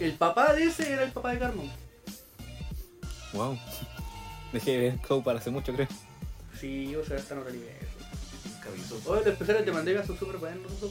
El 0.00 0.12
papá 0.14 0.52
de 0.54 0.64
ese 0.64 0.92
era 0.92 1.04
el 1.04 1.12
papá 1.12 1.32
de 1.32 1.38
Carmen. 1.38 1.70
Wow. 3.32 3.58
Dejé 4.52 4.70
de 4.72 4.78
ver 4.78 5.00
Cow 5.00 5.22
para 5.22 5.38
hace 5.38 5.50
mucho, 5.50 5.72
creo. 5.72 5.88
Sí, 6.60 6.94
o 6.96 7.04
sea, 7.04 7.16
esta 7.16 7.34
no 7.34 7.42
te 7.42 7.52
nivel. 7.52 7.68
Oye, 9.06 9.20
los 9.20 9.26
especiales 9.26 9.66
de 9.66 9.72
Mandela 9.72 10.04
son 10.06 10.18
súper 10.18 10.36
buenos. 10.38 10.72
son- 10.80 10.90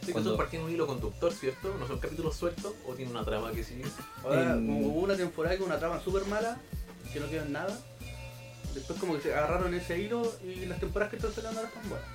Sí, 0.00 0.06
que 0.06 0.12
Cuando- 0.12 0.30
son 0.30 0.38
partiendo 0.38 0.66
un 0.68 0.72
hilo 0.72 0.86
conductor, 0.86 1.32
¿cierto? 1.34 1.74
No 1.78 1.86
son 1.86 1.98
capítulos 1.98 2.36
sueltos 2.36 2.72
o 2.86 2.94
tienen 2.94 3.14
una 3.14 3.24
trama 3.24 3.50
que 3.52 3.62
sigue. 3.64 3.84
Ahora, 4.22 4.52
En- 4.54 4.66
como 4.66 4.86
hubo 4.88 5.00
una 5.00 5.16
temporada 5.16 5.56
con 5.58 5.66
una 5.66 5.78
trama 5.78 6.00
súper 6.02 6.24
mala, 6.26 6.58
que 7.12 7.20
no 7.20 7.28
quedó 7.28 7.42
en 7.42 7.52
nada. 7.52 7.78
Después 8.74 8.98
como 9.00 9.14
que 9.16 9.22
se 9.22 9.34
agarraron 9.34 9.74
ese 9.74 9.98
hilo 9.98 10.32
y 10.44 10.66
las 10.66 10.78
temporadas 10.78 11.10
que 11.10 11.16
están 11.16 11.32
saliendo 11.34 11.58
ahora 11.60 11.68
están 11.74 11.88
buenas. 11.90 12.08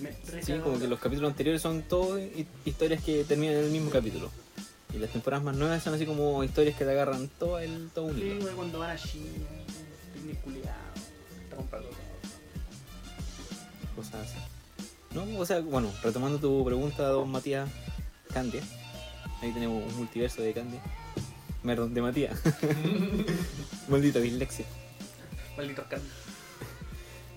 Me 0.00 0.12
Sí, 0.42 0.52
como 0.62 0.78
que 0.78 0.86
los 0.88 0.98
capítulos 1.00 1.30
anteriores 1.30 1.62
son 1.62 1.82
todos 1.82 2.20
hi- 2.20 2.46
historias 2.64 3.02
que 3.02 3.24
terminan 3.24 3.56
en 3.56 3.64
el 3.64 3.70
mismo 3.70 3.90
capítulo. 3.90 4.30
Y 4.94 4.98
las 4.98 5.10
temporadas 5.10 5.44
más 5.44 5.56
nuevas 5.56 5.82
son 5.82 5.94
así 5.94 6.06
como 6.06 6.42
historias 6.44 6.76
que 6.76 6.84
te 6.84 6.90
agarran 6.90 7.28
todo, 7.38 7.58
el, 7.58 7.90
todo 7.94 8.06
un 8.06 8.14
Sí, 8.16 8.38
güey, 8.40 8.54
cuando 8.54 8.78
van 8.78 8.90
a 8.90 8.96
China, 8.96 9.26
picnic 10.14 10.40
culiado, 10.42 10.68
está 11.44 11.56
comprando 11.56 11.88
todo. 11.88 11.98
Cosas 13.96 14.14
así. 14.26 14.38
No, 15.14 15.38
o 15.38 15.46
sea, 15.46 15.60
bueno, 15.60 15.90
retomando 16.02 16.38
tu 16.38 16.64
pregunta, 16.64 17.04
don 17.08 17.30
Matías 17.30 17.68
Candia. 18.32 18.62
Ahí 19.42 19.52
tenemos 19.52 19.82
un 19.90 19.96
multiverso 19.98 20.42
de 20.42 20.52
Candia. 20.52 20.80
Perdón, 21.64 21.94
de 21.94 22.02
Matías. 22.02 22.38
Maldita 23.88 24.18
dislexia. 24.20 24.64
Malditos 25.56 25.86
carnes. 25.86 26.08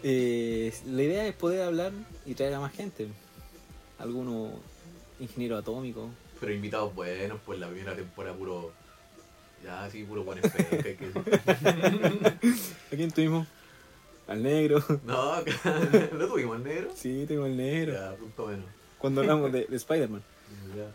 Eh, 0.03 0.73
la 0.87 1.03
idea 1.03 1.27
es 1.27 1.35
poder 1.35 1.61
hablar 1.63 1.91
y 2.25 2.33
traer 2.33 2.53
a 2.53 2.59
más 2.59 2.73
gente. 2.73 3.07
Algunos 3.97 4.53
ingenieros 5.19 5.61
atómicos. 5.61 6.09
Pero 6.39 6.53
invitados 6.53 6.95
buenos, 6.95 7.39
pues 7.45 7.59
la 7.59 7.67
primera 7.67 7.95
temporada 7.95 8.35
puro. 8.35 8.71
Ya, 9.63 9.89
sí, 9.89 10.03
puro 10.03 10.23
buen 10.23 10.39
que. 10.41 11.11
¿A 12.91 12.95
quién 12.95 13.11
tuvimos? 13.11 13.45
Al 14.27 14.41
negro. 14.41 14.81
No, 15.03 15.33
¿lo 16.13 16.27
tuvimos 16.27 16.55
al 16.55 16.63
negro? 16.63 16.91
Sí, 16.95 17.25
tuvimos 17.27 17.47
al 17.47 17.57
negro. 17.57 17.93
Ya, 17.93 18.15
punto 18.15 18.47
menos. 18.47 18.65
Cuando 18.99 19.21
hablamos 19.21 19.51
de, 19.51 19.65
de 19.65 19.75
Spider-Man. 19.75 20.23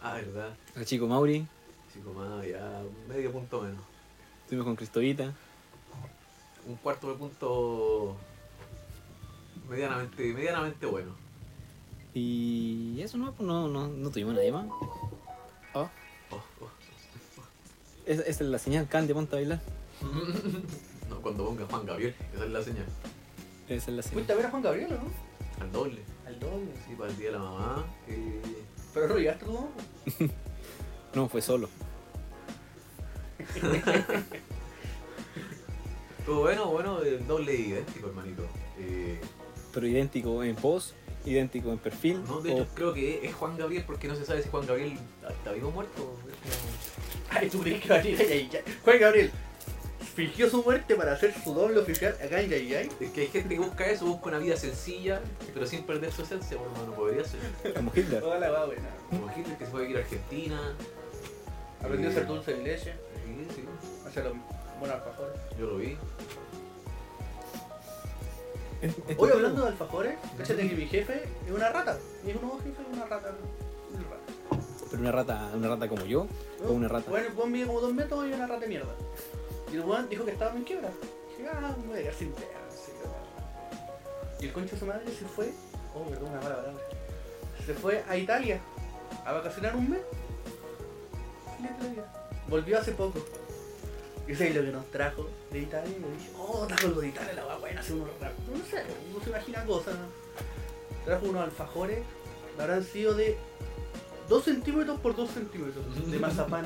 Ah, 0.00 0.14
verdad. 0.14 0.54
Al 0.76 0.84
chico 0.86 1.06
Mauri. 1.06 1.46
Chico 1.92 2.12
más, 2.14 2.46
ya, 2.46 2.82
medio 3.08 3.32
punto 3.32 3.60
menos. 3.62 3.82
Estuvimos 4.42 4.66
con 4.66 4.76
Cristovita. 4.76 5.32
Un 6.66 6.76
cuarto 6.76 7.10
de 7.10 7.16
punto 7.16 8.16
medianamente, 9.68 10.32
medianamente 10.32 10.86
bueno. 10.86 11.12
Y 12.14 13.00
eso 13.02 13.16
no, 13.18 13.32
pues 13.32 13.46
no, 13.46 13.68
no, 13.68 13.88
no 13.88 14.10
tuvimos 14.10 14.34
nadie 14.34 14.52
más. 14.52 14.66
Oh, 14.68 15.10
Oh, 15.74 15.90
oh. 16.30 16.68
esa, 18.06 18.22
esa 18.22 18.44
es 18.44 18.50
la 18.50 18.58
señal, 18.58 18.88
Candy, 18.88 19.12
ponte 19.14 19.34
a 19.36 19.38
bailar. 19.38 19.60
No, 21.10 21.20
cuando 21.20 21.44
ponga 21.44 21.66
Juan 21.66 21.84
Gabriel, 21.84 22.14
esa 22.34 22.44
es 22.46 22.50
la 22.50 22.62
señal. 22.62 22.86
Esa 23.68 23.90
es 23.90 23.96
la 23.96 24.02
señal. 24.02 24.14
Fuiste 24.14 24.32
a 24.32 24.36
ver 24.36 24.46
a 24.46 24.50
Juan 24.50 24.62
Gabriel, 24.62 24.92
¿o 24.92 24.96
¿no? 24.96 25.10
Al 25.62 25.70
doble. 25.70 26.00
Al 26.26 26.40
doble. 26.40 26.66
Sí, 26.88 26.94
para 26.96 27.10
el 27.10 27.16
día 27.18 27.26
de 27.26 27.32
la 27.32 27.38
mamá. 27.40 27.84
eh, 28.08 28.40
Pero 28.94 29.08
no 29.08 29.16
llegaste 29.18 29.44
tú, 29.44 29.52
¿no? 29.52 29.68
No, 31.14 31.28
fue 31.28 31.42
solo. 31.42 31.68
Estuvo 36.18 36.40
bueno, 36.40 36.66
bueno, 36.70 37.02
el 37.02 37.26
doble 37.26 37.54
idéntico, 37.54 38.08
hermanito. 38.08 38.42
Eh, 38.78 39.20
Pero 39.74 39.86
idéntico 39.86 40.42
en 40.44 40.54
post, 40.56 40.92
idéntico 41.26 41.70
en 41.72 41.78
perfil. 41.78 42.22
no, 42.28 42.40
de 42.40 42.52
o- 42.52 42.54
hecho, 42.62 42.66
creo 42.74 42.94
que 42.94 43.26
es 43.26 43.34
Juan 43.34 43.56
Gabriel 43.58 43.82
porque 43.86 44.06
no 44.08 44.14
se 44.14 44.24
sabe 44.24 44.42
si 44.42 44.48
Juan 44.48 44.66
Gabriel 44.66 44.96
está 45.28 45.52
vivo 45.52 45.68
o 45.68 45.72
muerto. 45.72 46.16
Ay, 47.30 47.48
tú 47.50 47.60
crees 47.60 47.82
que 47.82 47.88
va 47.88 47.96
a 47.96 48.04
ir. 48.06 48.50
Juan 48.84 48.98
Gabriel 49.00 49.30
fingió 50.14 50.48
su 50.48 50.62
muerte 50.62 50.94
para 50.94 51.12
hacer 51.14 51.34
su 51.42 51.52
doble 51.52 51.80
oficial 51.80 52.16
acá 52.24 52.40
en 52.40 52.50
Yay 52.50 52.68
Yay. 52.68 52.88
Es 53.00 53.10
que 53.10 53.22
hay 53.22 53.26
gente 53.28 53.54
que 53.54 53.60
busca 53.60 53.86
eso, 53.90 54.04
busca 54.06 54.28
una 54.28 54.38
vida 54.38 54.56
sencilla, 54.56 55.20
pero 55.52 55.66
sin 55.66 55.82
perder 55.82 56.12
su 56.12 56.22
esencia, 56.22 56.56
por 56.56 56.68
hermano, 56.68 56.92
podría 56.94 57.24
ser. 57.24 57.40
como 57.74 57.90
Hitler. 57.94 58.20
Toda 58.20 58.38
la 58.38 58.50
va 58.50 58.66
buena. 58.66 58.88
Como 59.10 59.28
Hitler 59.36 59.56
que 59.58 59.64
se 59.64 59.70
puede 59.72 59.90
ir 59.90 59.96
a 59.96 60.00
Argentina. 60.00 60.74
Aprendió 61.80 62.08
a 62.08 62.12
hacer 62.12 62.22
Eh, 62.22 62.26
dulce 62.26 62.54
de 62.54 62.62
leche, 62.62 62.92
Sí, 63.26 63.46
sí, 63.56 63.64
hacer 64.06 64.24
los 64.24 64.34
buenos 64.78 64.96
alfajores. 64.98 65.34
yo 65.58 65.66
lo 65.66 65.76
vi. 65.78 65.96
Es- 68.84 68.94
es 69.08 69.16
Hoy 69.18 69.30
hablando 69.30 69.62
de 69.62 69.68
alfajores, 69.68 70.18
cáchate 70.36 70.68
que 70.68 70.74
mi 70.76 70.86
jefe 70.86 71.24
es 71.46 71.50
una 71.52 71.70
rata. 71.70 71.98
Es 72.26 72.34
un 72.36 72.42
nuevo 72.42 72.58
jefe, 72.58 72.82
es 72.82 72.96
una 72.96 73.06
rata. 73.06 73.32
Una 73.94 74.02
rata. 74.02 74.62
Pero 74.90 75.00
una 75.02 75.12
rata, 75.12 75.50
una 75.54 75.68
rata 75.68 75.88
como 75.88 76.04
yo, 76.04 76.26
o 76.68 76.72
una 76.72 76.88
rata. 76.88 77.08
Bueno, 77.10 77.28
el 77.44 77.50
mide 77.50 77.66
como 77.66 77.80
dos 77.80 77.94
metros 77.94 78.26
y 78.28 78.32
una 78.34 78.46
rata 78.46 78.60
de 78.60 78.66
mierda. 78.68 78.92
Y 79.72 79.76
el 79.76 79.80
weón 79.80 80.06
dijo 80.10 80.26
que 80.26 80.32
estaba 80.32 80.54
en 80.54 80.64
quiebra. 80.64 80.90
Dije, 81.30 81.48
ah, 81.50 81.74
me 81.80 81.86
voy 81.88 81.98
a 81.98 82.02
quedar 82.02 82.14
sin. 82.14 82.34
Y 84.40 84.44
el 84.46 84.52
concho 84.52 84.72
de 84.74 84.80
su 84.80 84.84
madre 84.86 85.06
se 85.06 85.24
fue. 85.24 85.50
Oh, 85.94 86.02
perdón, 86.04 86.28
una 86.32 86.40
mala 86.42 86.56
palabra. 86.56 86.82
Se 87.64 87.72
fue 87.72 88.04
a 88.06 88.16
Italia 88.18 88.60
a 89.24 89.32
vacacionar 89.32 89.74
un 89.76 89.88
mes. 89.88 90.00
Volvió 92.48 92.78
hace 92.78 92.92
poco. 92.92 93.18
Y 94.28 94.32
eso 94.32 94.44
es 94.44 94.54
lo 94.54 94.62
que 94.62 94.72
nos 94.72 94.86
trajo 94.90 95.28
de 95.50 95.58
Italia. 95.60 95.90
Y 95.96 96.00
yo 96.00 96.08
dije, 96.16 96.30
oh, 96.38 96.66
trajo 96.66 96.86
algo 96.86 97.00
de 97.02 97.08
Italia, 97.08 97.32
la 97.34 97.44
va 97.44 97.58
buena, 97.58 97.80
hace 97.80 97.92
unos 97.92 98.08
raros. 98.20 98.36
No 98.50 98.64
sé, 98.64 98.82
uno 99.12 99.22
se 99.22 99.30
imagina 99.30 99.64
cosas. 99.64 99.94
Trajo 101.04 101.26
unos 101.26 101.44
alfajores, 101.44 101.98
habrán 102.58 102.82
sido 102.84 103.14
de 103.14 103.36
2 104.28 104.44
centímetros 104.44 104.98
por 105.00 105.14
2 105.14 105.30
centímetros 105.30 106.10
de 106.10 106.18
mazapán. 106.18 106.64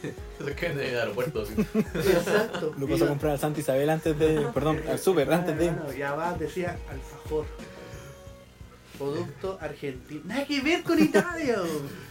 Se 0.44 0.54
caen 0.54 0.78
en 0.80 0.86
el 0.86 0.98
aeropuerto. 0.98 1.42
así. 1.42 1.52
Exacto. 1.94 2.72
Lo 2.78 2.86
pasó 2.86 2.94
a 3.04 3.06
yo- 3.06 3.08
comprar 3.08 3.32
al 3.32 3.38
Santa 3.38 3.60
Isabel 3.60 3.90
antes 3.90 4.18
de. 4.18 4.46
Perdón, 4.54 4.80
al 4.88 4.98
super, 4.98 5.30
antes 5.32 5.58
de. 5.58 5.66
Hermano, 5.66 5.92
Y 5.92 6.00
abajo 6.02 6.38
decía 6.38 6.78
alfajor. 6.88 7.44
Producto 9.00 9.58
argentino. 9.60 10.20
Nada 10.26 10.44
que 10.46 10.60
ver 10.60 10.82
con 10.82 10.98
Italia. 11.02 11.56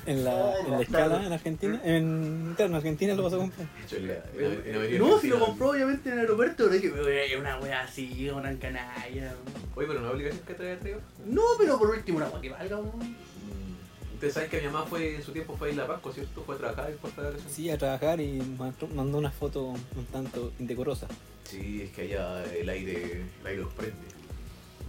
En 0.08 0.24
la, 0.24 0.60
en 0.60 0.72
la 0.72 0.82
escala 0.82 1.24
en 1.26 1.32
Argentina. 1.34 1.80
En 1.84 2.48
interno 2.50 2.78
Argentina 2.78 3.14
lo 3.14 3.24
pasó 3.24 3.36
a 3.36 3.40
comprar. 3.40 3.68
En- 3.92 4.76
en- 4.76 4.84
en 4.94 4.98
No, 4.98 5.20
si 5.20 5.28
lo 5.28 5.40
compró 5.40 5.70
obviamente 5.70 6.10
en 6.10 6.14
el 6.16 6.20
aeropuerto, 6.22 6.64
pero 6.68 6.70
dije, 6.72 6.92
"Uy, 6.92 7.40
una 7.40 7.60
wea 7.60 7.82
así, 7.82 8.28
una 8.30 8.58
canalla. 8.58 9.34
Oye, 9.76 9.88
pero 9.88 10.00
no 10.02 10.08
es 10.08 10.14
obligación 10.16 10.44
que 10.48 10.54
trae 10.56 10.72
arriba. 10.74 10.98
No, 11.26 11.44
pero 11.60 11.78
por 11.78 11.90
último 11.92 12.18
una 12.18 12.28
wea 12.30 12.42
que 12.42 12.50
valga. 12.50 12.78
weón. 12.78 12.98
Mm, 12.98 14.14
Ustedes 14.16 14.34
saben 14.34 14.50
que 14.50 14.60
mi 14.62 14.66
mamá 14.68 14.86
fue 14.86 15.16
en 15.16 15.24
su 15.24 15.32
tiempo 15.32 15.56
fue 15.56 15.70
a 15.70 15.72
Isla 15.72 15.88
Pascua, 15.88 16.12
¿cierto? 16.12 16.44
Fue 16.44 16.56
a 16.56 16.58
trabajar 16.58 16.92
fue 17.00 17.10
a 17.12 17.16
vacaciones. 17.28 17.54
Sí, 17.54 17.70
a 17.70 17.78
trabajar 17.78 18.20
y 18.20 18.42
mandó 18.58 18.88
mandó 18.88 19.18
una 19.20 19.32
foto 19.32 19.66
un 19.68 20.06
tanto 20.12 20.52
indecorosa. 20.60 21.08
Sí, 21.46 21.84
es 21.84 21.92
que 21.92 22.02
allá 22.02 22.44
el 22.54 22.68
aire, 22.68 23.22
el 23.42 23.48
aire 23.48 23.62
los 23.62 23.74
prende. 23.74 23.96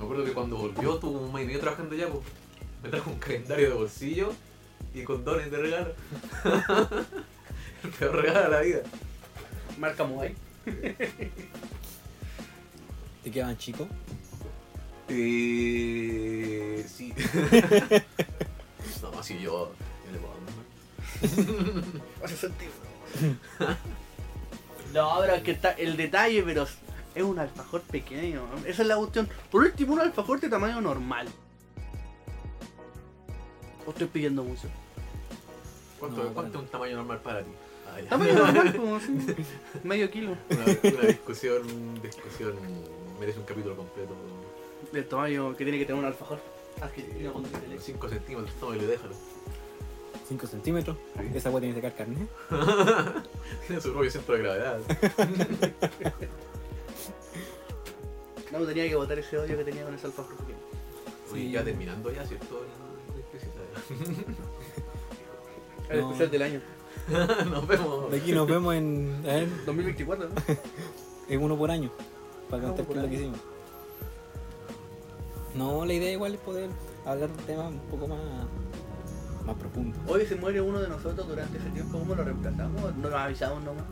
Me 0.00 0.06
acuerdo 0.06 0.24
que 0.24 0.32
cuando 0.32 0.56
volvió, 0.56 0.96
tuvo 0.96 1.18
un 1.18 1.30
mes 1.30 1.44
y 1.44 1.46
medio 1.48 1.60
trabajando 1.60 1.94
allá, 1.94 2.08
pues, 2.08 2.24
me 2.82 2.88
trajo 2.88 3.10
un 3.10 3.18
calendario 3.18 3.68
de 3.68 3.74
bolsillo 3.74 4.32
y 4.94 5.02
condones 5.02 5.50
de 5.50 5.58
regalo. 5.58 5.94
el 7.84 7.90
peor 7.90 8.16
regalo 8.16 8.44
de 8.44 8.48
la 8.48 8.60
vida. 8.62 8.80
Marca 9.78 10.04
Moai. 10.04 10.34
¿Te 13.22 13.30
quedaban 13.30 13.58
chicos? 13.58 13.88
Eh, 15.10 16.82
sí. 16.88 17.12
no, 19.02 19.22
sí, 19.22 19.38
yo, 19.38 19.70
yo 20.06 20.12
le 20.12 20.18
puedo 20.18 20.32
dar 20.32 20.40
más. 20.56 20.64
Hace 22.24 22.36
sentido. 22.38 22.72
No, 24.94 25.18
pero 25.20 25.34
es 25.34 25.42
que 25.42 25.50
está 25.50 25.72
el 25.72 25.98
detalle, 25.98 26.42
pero 26.42 26.66
es 27.14 27.22
un 27.22 27.38
alfajor 27.38 27.82
pequeño. 27.82 28.42
Esa 28.66 28.82
es 28.82 28.88
la 28.88 28.96
cuestión. 28.96 29.28
Por 29.50 29.62
último, 29.62 29.94
un 29.94 30.00
alfajor 30.00 30.40
de 30.40 30.48
tamaño 30.48 30.80
normal. 30.80 31.28
O 33.86 33.90
estoy 33.90 34.06
pidiendo 34.06 34.44
mucho. 34.44 34.68
¿Cuánto, 35.98 36.24
No, 36.24 36.32
cuánto 36.32 36.58
es 36.58 36.64
un 36.64 36.70
tamaño 36.70 36.96
normal 36.96 37.20
para 37.20 37.42
ti? 37.42 37.50
Ah. 37.86 37.98
Tamaño 38.08 38.34
normal, 38.34 38.76
como 38.76 38.96
así. 38.96 39.18
Medio 39.82 40.10
kilo. 40.10 40.36
Una, 40.50 40.64
una 40.64 41.08
discusión, 41.08 41.62
discusión 42.02 42.54
merece 43.18 43.38
un 43.38 43.44
capítulo 43.44 43.76
completo. 43.76 44.14
Del 44.92 45.06
tamaño 45.06 45.56
que 45.56 45.64
tiene 45.64 45.78
que 45.78 45.84
tener 45.84 46.00
un 46.00 46.06
alfajor. 46.06 46.40
Argentino 46.80 47.32
con 47.32 47.42
dulce 47.42 47.60
de 47.60 47.68
leche. 47.68 47.82
5 47.82 48.08
centímetros, 48.08 48.54
toma 48.58 48.76
y 48.76 48.80
le 48.80 48.86
déjalo. 48.86 49.14
5 50.28 50.46
centímetros. 50.46 50.96
Sí. 51.18 51.36
Esa 51.36 51.48
agua 51.48 51.60
tiene 51.60 51.74
que 51.74 51.82
sacar 51.82 52.06
carne. 52.06 52.26
Tiene 53.66 53.82
su 53.82 53.92
propio 53.92 54.10
centro 54.10 54.36
de 54.36 54.42
gravedad. 54.42 54.80
No, 58.52 58.58
tenía 58.66 58.88
que 58.88 58.94
botar 58.96 59.18
ese 59.18 59.38
odio 59.38 59.56
que 59.56 59.64
tenía 59.64 59.84
con 59.84 59.94
ese 59.94 60.06
alfajor 60.06 60.34
pequeño. 60.36 60.58
Oye, 61.32 61.50
ya 61.50 61.62
terminando 61.64 62.10
ya, 62.12 62.24
¿cierto? 62.26 62.64
El 65.88 66.00
No. 66.00 66.06
especial 66.12 66.30
del 66.30 66.42
año. 66.42 66.60
Nos 67.50 67.66
vemos. 67.66 68.10
De 68.10 68.16
aquí 68.18 68.32
nos 68.32 68.46
vemos 68.48 68.74
en, 68.74 69.22
ver, 69.22 69.48
2024, 69.66 70.28
¿no? 70.28 70.34
en 71.28 71.42
uno 71.42 71.56
por 71.56 71.70
año. 71.70 71.90
Para 72.48 72.62
contar 72.64 72.86
es 72.88 72.96
lo 72.96 73.08
que 73.08 73.14
hicimos. 73.14 73.38
No, 75.54 75.84
la 75.84 75.92
idea 75.92 76.12
igual 76.12 76.34
es 76.34 76.40
poder 76.40 76.70
hablar 77.04 77.28
de 77.30 77.42
temas 77.44 77.72
un 77.72 77.80
poco 77.90 78.06
más, 78.06 78.18
más 79.44 79.56
profundos. 79.56 80.00
Hoy 80.06 80.26
se 80.26 80.36
muere 80.36 80.60
uno 80.60 80.80
de 80.80 80.88
nosotros 80.88 81.26
durante 81.26 81.58
ese 81.58 81.70
tiempo. 81.70 81.98
¿Cómo 81.98 82.14
lo 82.14 82.22
reemplazamos? 82.24 82.94
No 82.96 83.10
nos 83.10 83.18
avisamos 83.18 83.62
nomás. 83.64 83.84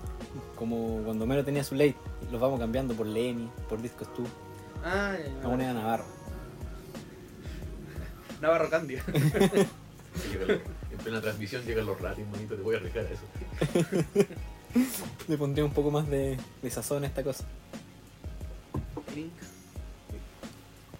Como 0.54 1.02
cuando 1.04 1.26
Mero 1.26 1.44
tenía 1.44 1.64
su 1.64 1.74
late, 1.74 1.96
los 2.30 2.40
vamos 2.40 2.60
cambiando 2.60 2.94
por 2.94 3.06
Lenny, 3.06 3.50
por 3.68 3.80
Discos 3.82 4.12
tú, 4.14 4.24
Ah, 4.84 5.16
ya, 5.18 5.24
ya. 5.26 5.44
a 5.44 5.48
moneda 5.48 5.74
Navarro. 5.74 6.04
Navarro 8.40 8.70
Candia. 8.70 9.04
En 10.90 10.98
plena 11.04 11.20
transmisión 11.20 11.62
llegan 11.64 11.86
los 11.86 12.00
ratings, 12.00 12.28
manito, 12.28 12.56
te 12.56 12.62
voy 12.62 12.74
a 12.74 12.78
arriesgar 12.78 13.06
a 13.06 13.10
eso. 13.10 13.22
Le 15.28 15.38
pondría 15.38 15.64
un 15.64 15.70
poco 15.72 15.92
más 15.92 16.08
de, 16.08 16.36
de 16.60 16.70
sazón 16.70 17.04
a 17.04 17.06
esta 17.06 17.22
cosa. 17.22 17.44
Link. 19.14 19.32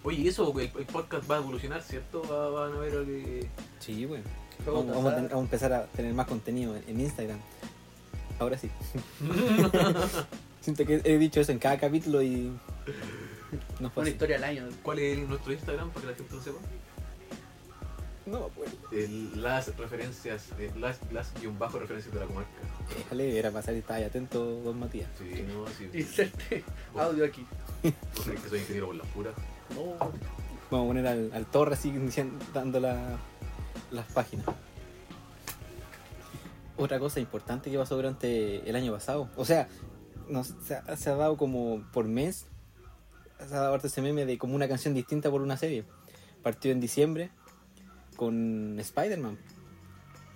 Oye, 0.03 0.21
y 0.21 0.27
eso, 0.29 0.57
el, 0.57 0.71
el 0.77 0.85
podcast 0.85 1.29
va 1.29 1.35
a 1.35 1.39
evolucionar, 1.39 1.81
¿cierto? 1.81 2.21
Va- 2.31 2.49
van 2.49 2.73
a 2.77 2.79
ver 2.79 2.91
que... 3.05 3.49
Sí, 3.79 4.05
bueno. 4.05 4.23
Juego 4.63 4.85
Vamos, 4.85 4.95
vamos 4.95 5.05
a, 5.05 5.09
tasar. 5.09 5.19
ten- 5.19 5.29
vamos 5.29 5.41
a 5.41 5.45
empezar 5.45 5.73
a 5.73 5.85
tener 5.87 6.13
más 6.13 6.27
contenido 6.27 6.77
en, 6.77 6.83
en 6.87 7.01
Instagram. 7.01 7.39
Ahora 8.39 8.57
sí. 8.57 8.71
Siento 10.61 10.85
que 10.85 11.01
he 11.03 11.17
dicho 11.17 11.41
eso 11.41 11.51
en 11.51 11.59
cada 11.59 11.77
capítulo 11.77 12.21
y. 12.21 12.53
No 13.79 13.89
fue 13.89 14.01
Una 14.01 14.03
así. 14.03 14.11
historia 14.11 14.37
al 14.37 14.43
año. 14.43 14.67
¿Cuál 14.83 14.99
es 14.99 15.27
nuestro 15.27 15.51
Instagram 15.53 15.89
para 15.89 16.01
que 16.01 16.11
la 16.11 16.17
gente 16.17 16.35
lo 16.35 16.41
sepa? 16.41 16.57
No 18.25 18.39
me 18.41 18.45
acuerdo. 18.45 18.73
El- 18.91 19.41
las 19.41 19.75
referencias, 19.77 20.49
eh, 20.59 20.71
las, 20.77 20.99
las 21.11 21.33
guion 21.41 21.57
bajo 21.57 21.79
referencias 21.79 22.13
de 22.13 22.19
la 22.19 22.27
comarca. 22.27 22.49
Déjale, 22.95 23.39
era 23.39 23.49
pasar 23.51 23.73
y 23.73 23.79
estaba 23.79 23.97
ahí 23.97 24.03
atento, 24.03 24.43
don 24.61 24.79
Matías. 24.79 25.09
Sí, 25.17 25.43
no, 25.47 25.65
sí. 25.67 25.89
Inserte 25.97 26.63
audio 26.95 27.25
aquí. 27.25 27.45
¿Vos 27.83 28.25
sabés 28.25 28.39
que 28.41 28.49
soy 28.49 28.59
ingeniero 28.59 28.87
por 28.87 28.95
las 28.97 29.07
puras? 29.07 29.33
No. 29.73 29.95
Vamos 30.69 30.85
a 30.85 30.87
poner 30.87 31.07
al, 31.07 31.31
al 31.33 31.45
Torre 31.47 31.73
así 31.73 31.89
diciendo- 31.91 32.43
dando 32.53 32.79
la- 32.79 33.17
las 33.91 34.05
páginas. 34.11 34.45
Otra 36.77 36.99
cosa 36.99 37.19
importante 37.19 37.69
que 37.71 37.77
pasó 37.77 37.95
durante 37.95 38.69
el 38.69 38.75
año 38.75 38.93
pasado. 38.93 39.29
O 39.35 39.43
sea, 39.43 39.67
nos, 40.29 40.53
se, 40.65 40.75
ha, 40.75 40.95
se 40.95 41.09
ha 41.09 41.15
dado 41.15 41.35
como 41.35 41.83
por 41.91 42.05
mes. 42.07 42.45
Harto 43.39 43.87
ese 43.87 44.01
meme 44.01 44.25
de 44.25 44.37
como 44.37 44.55
una 44.55 44.67
canción 44.67 44.93
distinta 44.93 45.29
por 45.31 45.41
una 45.41 45.57
serie. 45.57 45.85
Partió 46.43 46.71
en 46.71 46.79
diciembre 46.79 47.31
con 48.15 48.77
Spider-Man. 48.79 49.37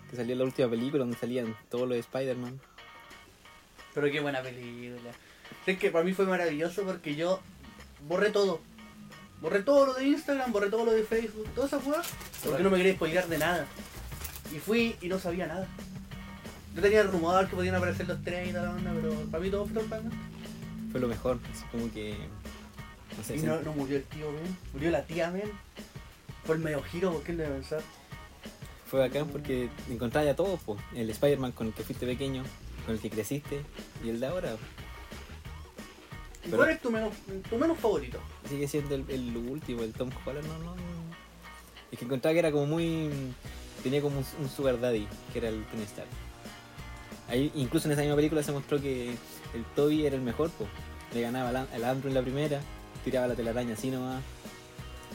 Que 0.10 0.16
salió 0.16 0.36
la 0.36 0.44
última 0.46 0.70
película 0.70 1.04
donde 1.04 1.18
salían 1.18 1.56
todos 1.70 1.88
los 1.88 1.96
de 1.96 2.00
Spider-Man. 2.00 2.60
Pero 3.94 4.12
qué 4.12 4.20
buena 4.20 4.42
película. 4.42 5.12
Es 5.66 5.78
que 5.78 5.92
para 5.92 6.04
mí 6.04 6.14
fue 6.14 6.26
maravilloso 6.26 6.84
porque 6.84 7.16
yo 7.16 7.40
borré 8.08 8.30
todo. 8.30 8.62
Borré 9.42 9.62
todo 9.62 9.88
lo 9.88 9.94
de 9.96 10.06
Instagram, 10.08 10.52
borré 10.54 10.70
todo 10.70 10.86
lo 10.86 10.92
de 10.94 11.04
Facebook, 11.04 11.48
toda 11.54 11.68
esa 11.68 11.78
weá. 11.80 12.02
Porque 12.44 12.64
no 12.64 12.70
me 12.70 12.78
quería 12.78 12.94
spoilear 12.94 13.28
de 13.28 13.38
nada. 13.38 13.68
Y 14.56 14.60
fui 14.60 14.96
y 15.02 15.08
no 15.10 15.20
sabía 15.20 15.48
nada. 15.48 15.68
Yo 16.76 16.82
tenía 16.82 17.02
el 17.02 17.12
rumor 17.12 17.48
que 17.50 17.56
podían 17.56 17.76
aparecer 17.76 18.08
los 18.08 18.24
tres 18.24 18.50
y 18.50 18.52
toda 18.52 18.64
la 18.64 18.72
onda, 18.72 18.92
pero 18.96 19.14
para 19.30 19.44
mí 19.44 19.50
todo 19.50 19.66
fue 19.66 19.82
totalmente. 19.82 20.18
Fue 20.92 21.00
lo 21.00 21.08
mejor. 21.08 21.40
Así 21.52 21.66
como 21.72 21.92
que. 21.92 22.16
No 23.18 23.24
sé, 23.24 23.36
Y 23.38 23.40
no, 23.42 23.62
no 23.62 23.74
murió 23.74 23.98
el 23.98 24.04
tío, 24.04 24.32
men. 24.32 24.58
Murió 24.74 24.92
la 24.92 25.04
tía, 25.06 25.30
men. 25.32 25.52
Fue 26.46 26.56
el 26.56 26.62
medio 26.62 26.82
giro, 26.84 27.12
¿por 27.14 27.24
qué 27.24 27.34
le 27.34 27.44
debe 27.44 27.56
pensar? 27.56 27.82
Fue 28.88 29.00
bacán 29.00 29.28
porque 29.28 29.70
encontraba 29.90 30.26
ya 30.26 30.36
todos, 30.36 30.60
po. 30.62 30.78
el 30.96 31.10
Spider-Man 31.10 31.52
con 31.54 31.68
el 31.68 31.74
que 31.74 31.84
fuiste 31.84 32.06
pequeño, 32.06 32.44
con 32.86 32.96
el 32.96 33.02
que 33.02 33.10
creciste, 33.10 33.62
y 34.04 34.10
el 34.10 34.20
de 34.20 34.28
ahora 34.28 34.56
¿Y 36.46 36.48
Pero- 36.50 36.58
¿Cuál 36.58 36.70
es 36.72 36.82
tu 36.82 36.92
menos, 36.92 37.14
tu 37.50 37.58
menos 37.58 37.78
favorito? 37.80 38.20
sigue 38.50 38.68
siendo 38.68 38.96
el, 38.96 39.06
el 39.10 39.36
último, 39.38 39.82
el 39.84 39.94
Tom 39.94 40.10
Holland, 40.26 40.46
no, 40.48 40.58
no, 40.60 40.76
no. 40.76 40.82
Es 41.92 41.98
que 42.00 42.06
encontraba 42.06 42.34
que 42.34 42.40
era 42.40 42.52
como 42.52 42.66
muy... 42.66 43.10
tenía 43.82 44.02
como 44.02 44.18
un, 44.18 44.26
un 44.42 44.50
sugar 44.50 44.80
daddy, 44.80 45.08
que 45.32 45.40
era 45.40 45.48
el 45.50 45.64
Tony 45.68 45.84
Stark. 45.84 46.10
Ahí, 47.30 47.52
incluso 47.56 47.88
en 47.88 47.94
esa 47.94 48.02
misma 48.02 48.18
película 48.18 48.44
se 48.44 48.52
mostró 48.52 48.82
que 48.82 49.12
el 49.54 49.64
Toby 49.76 50.06
era 50.06 50.16
el 50.18 50.22
mejor, 50.22 50.50
po. 50.52 50.68
le 51.14 51.22
ganaba 51.22 51.50
al 51.74 51.84
Andrew 51.86 52.10
en 52.10 52.16
la 52.16 52.22
primera, 52.22 52.60
tiraba 53.04 53.28
la 53.28 53.36
telaraña 53.36 53.74
así 53.74 53.90
nomás, 53.92 54.22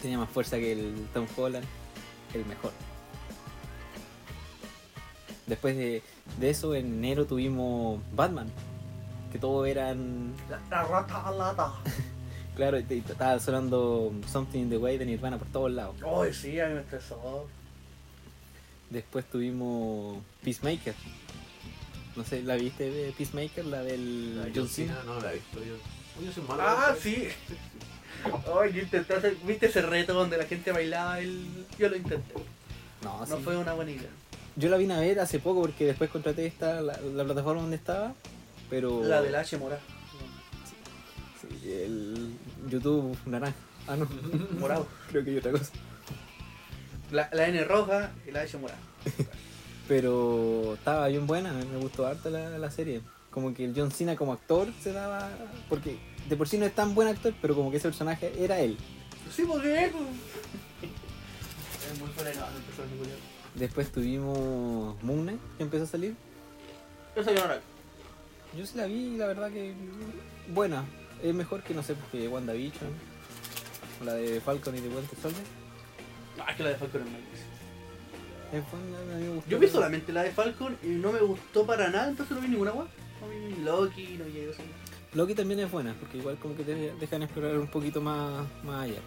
tenía 0.02 0.18
más 0.18 0.30
fuerza 0.30 0.56
que 0.58 0.72
el 0.72 1.06
Tom 1.12 1.26
Holland, 1.36 1.66
el 2.34 2.44
mejor. 2.46 2.72
Después 5.46 5.76
de, 5.76 6.02
de 6.38 6.50
eso, 6.50 6.74
en 6.74 6.86
enero 6.86 7.24
tuvimos 7.26 8.00
Batman, 8.14 8.48
que 9.32 9.38
todos 9.38 9.66
eran 9.66 10.34
La, 10.50 10.60
la 10.70 10.82
rata 10.84 11.30
lata. 11.32 11.72
Claro, 12.56 12.76
y 12.80 12.84
estaba 12.90 13.38
sonando 13.38 14.12
Something 14.26 14.58
in 14.62 14.68
the 14.70 14.78
Way 14.78 14.98
de 14.98 15.06
Nirvana 15.06 15.38
por 15.38 15.46
todos 15.46 15.70
lados. 15.70 15.94
Ay, 16.04 16.34
sí, 16.34 16.58
a 16.58 16.66
mí 16.66 16.74
me 16.74 16.80
estresó. 16.80 17.46
Después 18.90 19.24
tuvimos 19.26 20.18
Peacemaker. 20.42 20.92
No 22.16 22.24
sé, 22.24 22.42
¿la 22.42 22.56
viste 22.56 22.90
de 22.90 23.12
Peacemaker? 23.12 23.64
La 23.64 23.82
del 23.84 24.38
La 24.38 24.48
John 24.52 24.66
Cena. 24.68 24.98
no 25.06 25.20
la 25.20 25.30
he 25.30 25.34
visto 25.36 25.60
yo. 25.62 25.74
Oye, 26.18 26.26
yo 26.26 26.32
soy 26.32 26.42
malo. 26.44 26.62
Ah, 26.62 26.86
¿sabes? 26.88 27.02
sí. 27.02 27.28
Ay, 28.60 28.72
yo 28.72 28.82
intenté 28.82 29.14
hacer- 29.14 29.36
¿Viste 29.44 29.66
ese 29.66 29.82
reto 29.82 30.12
donde 30.14 30.36
la 30.36 30.44
gente 30.44 30.72
bailaba? 30.72 31.20
El... 31.20 31.46
Yo 31.78 31.88
lo 31.88 31.96
intenté. 31.96 32.34
No, 33.02 33.24
No 33.26 33.36
sí. 33.36 33.42
fue 33.44 33.56
una 33.56 33.72
buena 33.74 33.92
idea. 33.92 34.10
Yo 34.56 34.68
la 34.68 34.76
vine 34.76 34.94
a 34.94 35.00
ver 35.00 35.20
hace 35.20 35.38
poco 35.38 35.60
porque 35.62 35.86
después 35.86 36.10
contraté 36.10 36.44
esta, 36.46 36.80
la, 36.80 36.98
la 37.00 37.24
plataforma 37.24 37.62
donde 37.62 37.76
estaba. 37.76 38.12
Pero. 38.68 39.04
La 39.04 39.22
del 39.22 39.34
H 39.36 39.56
Mora. 39.56 39.78
Sí, 41.40 41.70
el 41.72 42.34
YouTube 42.68 43.16
naranja. 43.26 43.54
Ah, 43.86 43.96
no. 43.96 44.08
Morado. 44.58 44.86
Creo 45.10 45.24
que 45.24 45.30
hay 45.30 45.38
otra 45.38 45.52
cosa. 45.52 45.70
La, 47.12 47.30
la 47.32 47.46
N 47.46 47.62
roja 47.64 48.10
y 48.26 48.32
la 48.32 48.40
H 48.40 48.58
morada. 48.58 48.78
Pero 49.88 50.74
estaba 50.74 51.06
bien 51.08 51.26
buena, 51.26 51.52
me 51.52 51.64
me 51.64 51.78
gustó 51.78 52.06
harto 52.06 52.28
la, 52.28 52.50
la 52.58 52.70
serie. 52.70 53.00
Como 53.30 53.54
que 53.54 53.64
el 53.64 53.74
John 53.76 53.90
Cena 53.90 54.16
como 54.16 54.32
actor 54.32 54.68
se 54.82 54.92
daba. 54.92 55.30
Porque 55.68 55.98
de 56.28 56.36
por 56.36 56.48
sí 56.48 56.58
no 56.58 56.66
es 56.66 56.74
tan 56.74 56.94
buen 56.94 57.08
actor, 57.08 57.34
pero 57.40 57.54
como 57.54 57.70
que 57.70 57.76
ese 57.76 57.88
personaje 57.88 58.32
era 58.38 58.58
él. 58.60 58.76
Sí, 59.34 59.44
porque 59.46 59.84
es. 59.84 59.92
Es 61.92 61.98
muy 62.00 62.08
fuera 62.10 62.30
de 62.30 62.36
nada, 62.36 62.50
el 62.56 62.62
personaje 62.62 62.96
culiao. 62.96 63.18
Después 63.54 63.90
tuvimos 63.92 65.02
Moon 65.02 65.22
Knight, 65.22 65.40
que 65.56 65.62
empezó 65.64 65.84
a 65.84 65.86
salir. 65.86 66.14
Esa 67.16 67.32
yo 67.32 67.40
no 67.40 67.48
la 67.48 67.56
vi. 67.56 68.58
Yo 68.58 68.66
sí 68.66 68.76
la 68.76 68.86
vi 68.86 68.94
y 68.94 69.16
la 69.16 69.26
verdad 69.26 69.50
que 69.50 69.74
buena. 70.48 70.84
Es 71.22 71.34
mejor 71.34 71.62
que 71.62 71.74
no 71.74 71.82
sé, 71.82 71.94
porque 71.94 72.28
WandaVision. 72.28 72.90
O 74.00 74.04
la 74.04 74.14
de 74.14 74.40
Falcon 74.40 74.76
y 74.76 74.80
de 74.80 74.88
Winter 74.88 75.18
Soldier. 75.20 75.44
No, 76.36 76.48
es 76.48 76.56
que 76.56 76.62
la 76.62 76.68
de 76.70 76.76
Falcon 76.76 77.02
es 77.02 77.06
malísima. 77.10 77.48
Yo 79.48 79.58
vi 79.58 79.68
solamente 79.68 80.12
la 80.12 80.22
de 80.22 80.30
Falcon 80.30 80.78
y 80.82 80.88
no 80.88 81.12
me 81.12 81.20
gustó 81.20 81.66
para 81.66 81.90
nada, 81.90 82.08
entonces 82.08 82.34
no 82.34 82.40
vi 82.40 82.48
ninguna 82.48 82.72
weá. 82.72 82.86
Loki, 83.64 84.18
no 84.18 84.24
eso. 84.24 84.62
Loki 85.14 85.34
también 85.34 85.60
es 85.60 85.70
buena, 85.70 85.94
porque 85.98 86.18
igual 86.18 86.36
como 86.38 86.56
que 86.56 86.64
te 86.64 86.74
dejan 86.94 87.22
explorar 87.22 87.58
un 87.58 87.66
poquito 87.68 88.00
más, 88.00 88.46
más 88.64 88.84
allá. 88.84 89.00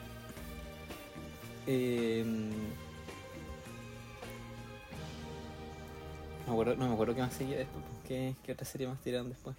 Eh, 1.67 2.24
no, 6.47 6.47
me 6.47 6.52
acuerdo, 6.54 6.76
no 6.76 6.88
me 6.88 6.93
acuerdo 6.93 7.15
qué 7.15 7.21
más 7.21 7.34
seguía 7.34 7.58
después. 7.58 7.84
¿Qué, 8.08 8.36
qué 8.43 8.52
otra 8.52 8.65
serie 8.65 8.88
más 8.88 9.00
tiraron 9.02 9.30
después? 9.30 9.56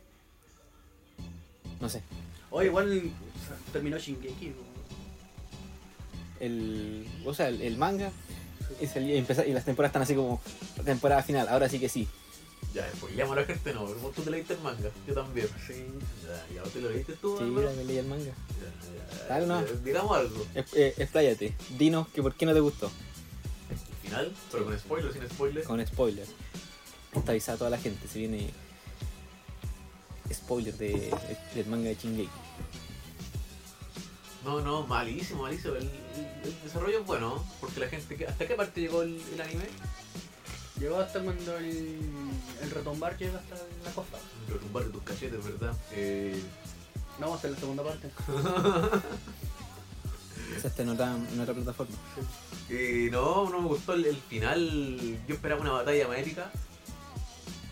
No 1.81 1.89
sé. 1.89 2.03
O 2.51 2.63
igual 2.63 3.11
terminó 3.73 3.99
Shingeki. 3.99 4.49
¿no? 4.49 4.73
El, 6.41 7.07
o 7.25 7.33
sea, 7.33 7.49
el, 7.49 7.63
el 7.63 7.77
manga 7.79 8.11
y, 8.81 8.87
salía- 8.87 9.15
y 9.15 9.19
empezó- 9.19 9.45
y 9.47 9.53
las 9.53 9.65
temporadas 9.65 9.91
están 9.91 10.03
así 10.03 10.15
como 10.15 10.41
temporada 10.85 11.23
final. 11.23 11.49
Ahora 11.49 11.69
sí 11.69 11.79
que 11.79 11.89
sí. 11.89 12.09
Ya, 12.75 12.91
spoileamos 12.97 13.37
a 13.37 13.41
la 13.41 13.47
gente, 13.47 13.75
no, 13.75 13.85
pero 13.87 13.99
tú 14.17 14.23
te 14.23 14.31
leíste 14.31 14.55
el 14.55 14.61
manga, 14.61 14.89
yo 15.07 15.15
también. 15.15 15.47
Sí. 15.67 15.85
Ya, 16.25 16.55
ya 16.55 16.63
te 16.63 16.81
lo 16.81 16.91
leíste 16.91 17.13
tú, 17.17 17.37
Sí, 17.39 17.45
ya 17.45 17.71
me 17.77 17.85
leí 17.85 17.99
el 17.99 18.07
manga. 18.07 18.25
Ya, 18.25 18.33
ya, 19.19 19.29
Dale, 19.29 19.47
no. 19.47 19.67
ya, 19.67 19.73
Digamos 19.85 20.17
algo. 20.17 20.47
Es- 20.55 20.73
eh, 20.75 20.95
expláyate. 20.97 21.55
Dinos 21.79 22.09
que 22.09 22.23
por 22.23 22.35
qué 22.35 22.47
no 22.47 22.55
te 22.55 22.61
gustó. 22.61 22.91
El 23.71 23.77
final, 24.09 24.33
pero 24.51 24.65
con 24.65 24.79
spoiler, 24.79 25.13
sin 25.13 25.29
spoiler. 25.29 25.65
Con 25.65 25.87
spoiler. 25.87 26.27
Está 27.13 27.33
avisada 27.33 27.57
a 27.57 27.59
toda 27.59 27.71
la 27.71 27.79
gente. 27.79 28.09
Se 28.09 28.19
viene 28.19 28.51
spoiler 30.33 30.75
de, 30.79 31.15
del 31.55 31.67
manga 31.67 31.89
de 31.91 31.95
Shingeki. 31.97 32.31
No, 34.45 34.61
no, 34.61 34.87
malísimo, 34.87 35.43
malísimo. 35.43 35.77
El, 35.77 35.83
el- 35.85 35.91
el 36.45 36.63
desarrollo 36.65 37.01
es 37.01 37.07
bueno, 37.07 37.45
porque 37.61 37.81
la 37.81 37.89
gente. 37.89 38.17
que- 38.17 38.27
¿Hasta 38.27 38.47
qué 38.49 38.55
parte 38.55 38.81
llegó 38.81 39.03
el, 39.03 39.21
el 39.35 39.41
anime? 39.43 39.65
Llegó 40.79 40.99
hasta 40.99 41.21
cuando 41.21 41.57
el, 41.59 42.01
el 42.63 42.71
retombar 42.71 43.17
llega 43.19 43.39
hasta 43.39 43.55
la 43.85 43.91
costa. 43.93 44.19
Retumbar 44.49 44.85
de 44.85 44.91
tus 44.91 45.03
cachetes, 45.03 45.45
¿verdad? 45.45 45.75
Eh, 45.93 46.43
No, 47.19 47.27
vamos 47.27 47.37
a 47.37 47.39
hacer 47.39 47.51
la 47.53 47.59
segunda 47.59 47.83
parte. 47.85 48.11
Está 50.65 50.83
en 50.83 50.89
otra, 50.91 51.15
en 51.17 51.41
otra 51.41 51.55
plataforma. 51.55 51.95
eh, 52.69 53.09
no, 53.13 53.49
no 53.51 53.61
me 53.63 53.69
gustó 53.69 53.95
el, 53.95 54.05
el 54.07 54.17
final. 54.17 55.19
Yo 55.27 55.35
esperaba 55.35 55.61
una 55.61 55.73
batalla 55.73 56.09
más 56.09 56.19
épica. 56.19 56.51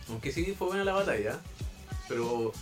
Aunque 0.09 0.33
sí 0.33 0.55
fue 0.59 0.69
buena 0.69 0.85
la 0.85 0.93
batalla. 0.95 1.39
Pero. 2.09 2.53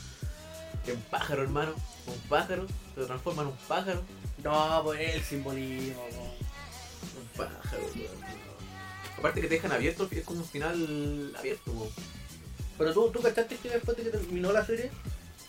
En 0.87 1.01
pájaro, 1.03 1.42
hermano. 1.42 1.72
Un 2.07 2.29
pájaro. 2.29 2.66
Se 2.94 3.05
transforma 3.05 3.42
en 3.42 3.48
un 3.48 3.57
pájaro. 3.68 4.03
No, 4.42 4.81
pues 4.85 5.14
el 5.14 5.22
simbolismo. 5.22 6.03
Un 6.09 7.29
pájaro, 7.37 7.83
weón. 7.94 8.48
Aparte 9.18 9.40
que 9.40 9.48
te 9.48 9.54
dejan 9.57 9.72
abierto, 9.72 10.09
es 10.11 10.24
como 10.24 10.40
un 10.40 10.46
final 10.46 11.35
abierto, 11.37 11.72
weón. 11.72 11.90
Pero 12.78 12.94
tú, 12.94 13.11
tú 13.11 13.20
cachaste 13.20 13.57
que 13.57 13.70
después 13.70 13.96
de 13.96 14.04
que 14.04 14.11
terminó 14.11 14.52
la 14.52 14.64
serie, 14.64 14.90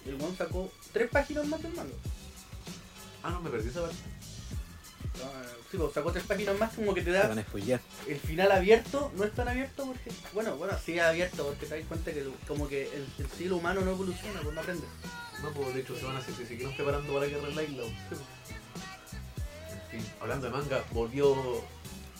el 0.06 0.16
one 0.16 0.36
sacó 0.36 0.72
tres 0.92 1.10
páginas 1.10 1.46
más 1.46 1.62
del 1.62 1.74
manga. 1.74 1.94
Ah, 3.22 3.30
no, 3.30 3.42
me 3.42 3.50
perdí 3.50 3.70
esa 3.70 3.82
parte. 3.82 3.98
Ah, 5.24 5.44
Sí, 5.70 5.78
pues 5.78 5.94
sacó 5.94 6.12
tres 6.12 6.24
páginas 6.24 6.58
más 6.58 6.74
como 6.74 6.96
que 6.96 7.04
te 7.04 7.12
da 7.12 7.28
van 7.28 7.38
a 7.38 7.44
spoilear. 7.44 7.80
el 8.08 8.18
final 8.20 8.52
abierto, 8.52 9.12
no 9.16 9.24
es 9.24 9.32
tan 9.36 9.48
abierto 9.48 9.86
porque, 9.86 10.10
bueno, 10.34 10.56
bueno, 10.58 10.74
sí 10.84 10.94
es 10.98 11.02
abierto 11.04 11.46
porque 11.46 11.68
te 11.68 11.78
das 11.78 11.88
cuenta 11.88 12.12
que 12.12 12.28
como 12.48 12.68
que 12.68 12.88
el, 12.88 13.06
el 13.20 13.30
siglo 13.38 13.58
humano 13.58 13.82
no 13.82 13.92
evoluciona, 13.92 14.42
pues 14.42 14.56
no 14.56 14.62
aprende. 14.62 14.88
No, 15.44 15.52
pues 15.52 15.76
de 15.76 15.82
hecho 15.82 15.96
se 15.96 16.06
van 16.06 16.16
a 16.18 16.22
se, 16.22 16.34
se 16.34 16.48
siguieron 16.48 16.76
preparando 16.76 17.14
para 17.14 17.28
la 17.28 17.32
guerra 17.32 17.50
en 17.50 17.56
la 17.56 17.64
isla. 17.64 17.84
weón. 17.84 17.96
En 19.92 20.02
fin, 20.02 20.12
hablando 20.20 20.48
de 20.48 20.54
manga, 20.54 20.84
volvió 20.92 21.64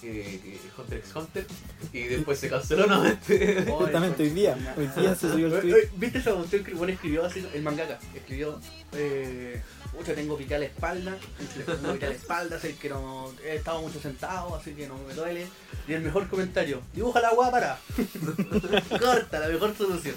eh, 0.04 0.60
Hunter 0.78 0.98
x 1.00 1.16
Hunter 1.16 1.46
y 1.94 2.04
después 2.04 2.40
se 2.40 2.50
canceló 2.50 2.88
nuevamente. 2.88 3.66
Oh, 3.70 3.78
Justamente 3.80 4.24
hoy 4.24 4.30
día. 4.30 4.76
Hoy 4.78 4.88
día 4.88 5.16
se 5.16 5.30
subió 5.30 5.48
el 5.48 5.62
tweet. 5.62 5.90
¿Viste 5.96 6.20
esa 6.20 6.34
cuestión 6.34 6.64
que 6.64 6.72
el 6.72 6.78
bueno 6.78 6.94
escribió 6.94 7.26
así, 7.26 7.46
el 7.54 7.62
mangaka? 7.62 8.00
Escribió, 8.14 8.60
eh, 8.94 9.62
mucho 9.98 10.14
tengo 10.14 10.38
picada 10.38 10.60
la 10.60 10.66
espalda, 10.66 11.18
tengo 11.66 11.94
picada 11.94 12.14
la 12.14 12.18
espalda, 12.18 12.56
así 12.58 12.74
que 12.74 12.90
no 12.90 13.32
he 13.44 13.56
estado 13.56 13.82
mucho 13.82 14.00
sentado, 14.00 14.56
así 14.56 14.74
que 14.74 14.88
no 14.88 14.98
me 15.08 15.14
duele. 15.14 15.48
Y 15.88 15.94
el 15.94 16.02
mejor 16.02 16.28
comentario, 16.28 16.82
dibuja 16.94 17.20
la 17.22 17.30
agua 17.30 17.52
para. 17.52 17.80
Corta, 19.00 19.40
la 19.40 19.48
mejor 19.48 19.76
solución. 19.76 20.16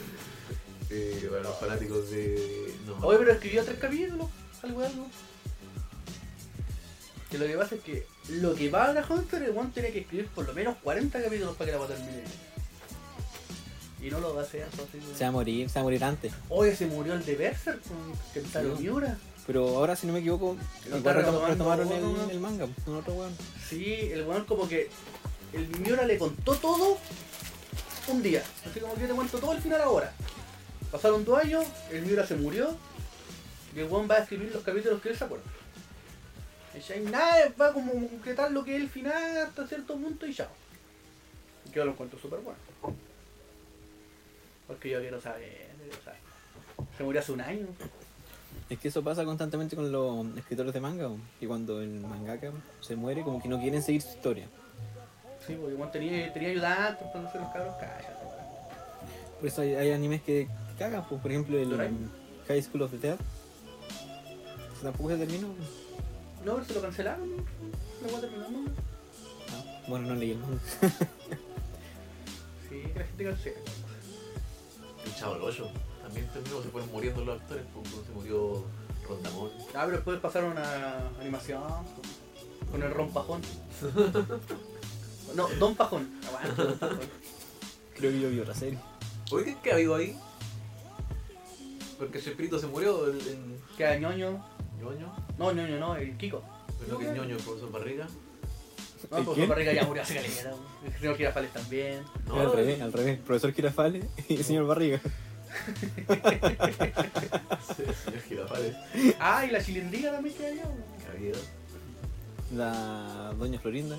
Eh, 0.91 1.27
para 1.31 1.43
los 1.43 1.59
fanáticos 1.59 2.11
de. 2.11 2.75
No. 2.87 3.07
Oye, 3.07 3.19
pero 3.19 3.33
escribió 3.33 3.65
tres 3.65 3.79
capítulos, 3.79 4.29
algo 4.63 4.81
de 4.81 4.87
algo. 4.87 5.07
Que 7.31 7.39
lo 7.39 7.47
que 7.47 7.57
pasa 7.57 7.75
es 7.77 7.81
que 7.81 8.12
lo 8.29 8.55
que 8.55 8.71
va 8.71 8.87
a 8.87 8.93
la 8.93 9.05
Hunter, 9.09 9.43
el 9.43 9.57
one 9.57 9.71
tiene 9.75 9.91
que 9.91 10.01
escribir 10.01 10.29
por 10.29 10.47
lo 10.47 10.53
menos 10.55 10.77
40 10.83 11.23
capítulos 11.23 11.57
para 11.57 11.71
que 11.73 11.77
la 11.79 11.85
a 11.85 11.89
terminar. 11.89 12.23
Y 14.01 14.11
no 14.11 14.21
lo 14.21 14.35
va 14.35 14.43
a 14.43 14.45
hacer 14.45 14.63
así. 14.65 14.99
Se 15.17 15.25
va 15.25 15.29
a 15.29 15.33
morir, 15.33 15.69
se 15.69 15.75
va 15.77 15.81
a 15.81 15.85
morir 15.85 16.03
antes. 16.05 16.33
Oye, 16.49 16.75
se 16.75 16.87
murió 16.87 17.15
el 17.15 17.25
de 17.25 17.37
Berserk 17.37 17.81
con 17.83 17.97
Kentaro 18.35 18.77
Sí. 18.77 18.83
Miura. 18.83 19.17
Pero 19.47 19.69
ahora, 19.77 19.97
si 19.97 20.07
no 20.07 20.13
me 20.13 20.21
equivoco, 20.21 20.57
Lo 20.89 20.99
igual 20.99 21.17
retomaron 21.17 21.91
el, 21.93 22.01
¿no? 22.03 22.31
el 22.31 22.41
manga, 22.41 22.67
con 22.85 22.97
otro 22.97 23.15
weón. 23.15 23.37
Sí, 23.69 23.95
el 24.13 24.25
weón 24.27 24.45
como 24.45 24.69
que 24.69 24.89
el 25.53 25.67
Miura 25.81 26.05
le 26.05 26.17
contó 26.19 26.55
todo 26.57 26.99
un 28.09 28.23
día. 28.23 28.43
Así 28.69 28.81
como 28.81 28.95
que 28.95 29.03
yo 29.03 29.09
te 29.09 29.15
cuento 29.15 29.39
todo 29.39 29.53
el 29.53 29.61
final 29.61 29.81
ahora. 29.83 30.13
Pasaron 30.91 31.25
dos 31.25 31.39
años, 31.39 31.65
el 31.91 32.03
Miura 32.03 32.27
se 32.27 32.37
murió 32.37 32.77
y 33.75 33.81
el 33.81 33.87
weón 33.87 34.09
va 34.09 34.17
a 34.17 34.19
escribir 34.19 34.51
los 34.53 34.63
capítulos 34.63 35.01
que 35.01 35.09
él 35.11 35.17
se 35.19 35.25
acuerda. 35.25 35.45
Y 36.75 36.81
ya 36.81 36.95
hay 36.95 37.03
nada, 37.03 37.53
va 37.61 37.73
como 37.73 37.93
a 37.93 38.09
concretar 38.09 38.51
lo 38.51 38.65
que 38.65 38.77
es 38.77 38.83
el 38.83 38.89
final 38.89 39.37
hasta 39.39 39.67
cierto 39.67 39.95
punto 39.95 40.27
y 40.27 40.33
ya. 40.33 40.49
Yo 41.73 41.85
lo 41.85 41.93
encuentro 41.93 42.19
súper 42.19 42.41
bueno. 42.41 42.59
Porque 44.67 44.91
yo 44.91 45.01
quiero 45.01 45.21
saber, 45.21 45.69
quiero 45.83 46.03
saber. 46.03 46.21
Se 46.97 47.05
murió 47.05 47.21
hace 47.21 47.33
un 47.33 47.41
año. 47.41 47.67
Es 48.71 48.79
que 48.79 48.89
eso 48.89 49.03
pasa 49.03 49.25
constantemente 49.25 49.77
con 49.77 49.93
los 49.93 50.27
escritores 50.39 50.73
de 50.73 50.81
manga, 50.81 51.11
y 51.41 51.47
cuando 51.47 51.83
el 51.83 52.01
mangaka 52.01 52.53
se 52.81 52.97
muere, 52.97 53.23
como 53.23 53.43
que 53.43 53.49
no 53.49 53.61
quieren 53.61 53.83
seguir 53.83 54.01
su 54.01 54.11
historia. 54.11 54.47
Sí, 55.47 55.55
porque 55.55 55.75
igual 55.75 55.91
tenía, 55.91 56.33
tenía 56.33 56.51
ayudantes 56.51 57.07
hacer 57.07 57.41
los 57.41 57.53
cabros, 57.53 57.75
cállate. 57.79 58.07
Por 59.39 59.49
eso 59.49 59.63
hay, 59.63 59.75
hay 59.75 59.91
animes 59.91 60.23
que 60.23 60.49
cagan, 60.79 61.05
pues, 61.09 61.21
por 61.21 61.31
ejemplo 61.31 61.59
el 61.59 61.69
Doraemon. 61.69 62.11
High 62.49 62.63
School 62.63 62.83
of 62.83 62.91
the 62.93 62.99
Dead. 62.99 63.19
Tampoco 64.83 65.11
se 65.11 65.17
terminó. 65.19 65.49
pues. 65.49 65.82
No, 66.45 66.55
pero 66.55 66.65
se 66.65 66.75
lo 66.75 66.81
cancelaron. 66.83 67.37
No 67.37 68.09
voy 68.09 68.15
a 68.17 68.21
terminar, 68.21 68.51
¿no? 68.51 68.65
Ah, 69.51 69.83
bueno, 69.89 70.09
no 70.09 70.15
leí 70.15 70.33
el 70.33 70.39
manga. 70.39 70.59
Sí, 72.69 72.81
que 72.91 72.99
la 72.99 73.05
gente 73.05 73.25
cancela. 73.25 73.59
El 75.05 75.15
Chavo 75.15 75.37
el 75.37 75.43
8 75.43 75.71
también 76.03 76.27
terminó, 76.29 76.63
se 76.63 76.69
fueron 76.71 76.91
muriendo 76.91 77.23
los 77.25 77.39
actores. 77.41 77.65
pues, 77.75 77.87
se 78.07 78.13
murió 78.13 78.65
Rondamón. 79.07 79.51
Ah, 79.75 79.83
pero 79.85 79.93
después 79.93 80.19
pasaron 80.21 80.57
a 80.57 81.09
animación 81.21 81.63
con 82.71 82.83
el 82.83 82.91
rompajón. 82.93 83.43
No, 85.37 85.49
Don 85.59 85.75
Pajón. 85.75 86.11
Aguanta, 86.29 86.63
Don 86.65 86.79
Pajón. 86.79 86.99
Creo 87.97 88.11
que 88.13 88.21
yo 88.21 88.29
vi 88.29 88.41
otra 88.41 88.55
serie. 88.55 88.79
Oye, 89.31 89.45
¿qué, 89.47 89.57
qué 89.63 89.71
ha 89.71 89.75
habido 89.77 89.95
ahí? 89.95 90.15
Porque 91.99 92.21
Chespirito 92.21 92.59
se 92.59 92.67
murió, 92.67 93.07
el, 93.07 93.17
el 93.17 93.59
Queda 93.79 93.97
ñoño. 93.99 94.45
Ñoño. 94.83 95.13
No, 95.39 95.53
ñoño, 95.53 95.79
no, 95.79 95.97
el 95.97 96.17
Kiko. 96.17 96.43
Pero 96.81 96.99
que 96.99 97.09
el 97.09 97.15
ñoño, 97.15 97.37
el 97.37 97.43
profesor 97.43 97.71
Barriga. 97.71 98.07
No, 99.11 99.19
¿El 99.19 99.25
pues 99.25 99.35
quién? 99.35 99.47
su 99.47 99.51
barriga 99.51 99.73
ya 99.73 99.85
murió 99.85 100.03
hace 100.05 100.15
caleta. 100.15 100.53
El 100.85 100.93
señor 100.93 101.17
Girafales 101.17 101.53
también. 101.53 102.03
No, 102.27 102.41
al 102.41 102.53
revés, 102.53 102.81
al 102.81 102.93
revés. 102.93 103.19
Profesor 103.19 103.53
Girafales 103.53 104.05
y 104.29 104.37
el 104.37 104.45
señor 104.45 104.67
Barriga. 104.67 105.01
Sí, 107.77 107.83
el 107.87 107.95
señor 107.95 108.23
Girafales. 108.29 108.77
Ah, 109.21 109.45
y 109.45 109.51
la 109.51 109.63
chilindrina 109.63 110.13
también 110.13 110.35
queda 110.37 110.49
allá. 110.49 110.63
¿Qué 110.99 111.07
ha 111.07 111.11
habido? 111.13 111.39
La 112.55 113.33
doña 113.39 113.59
Florinda. 113.61 113.99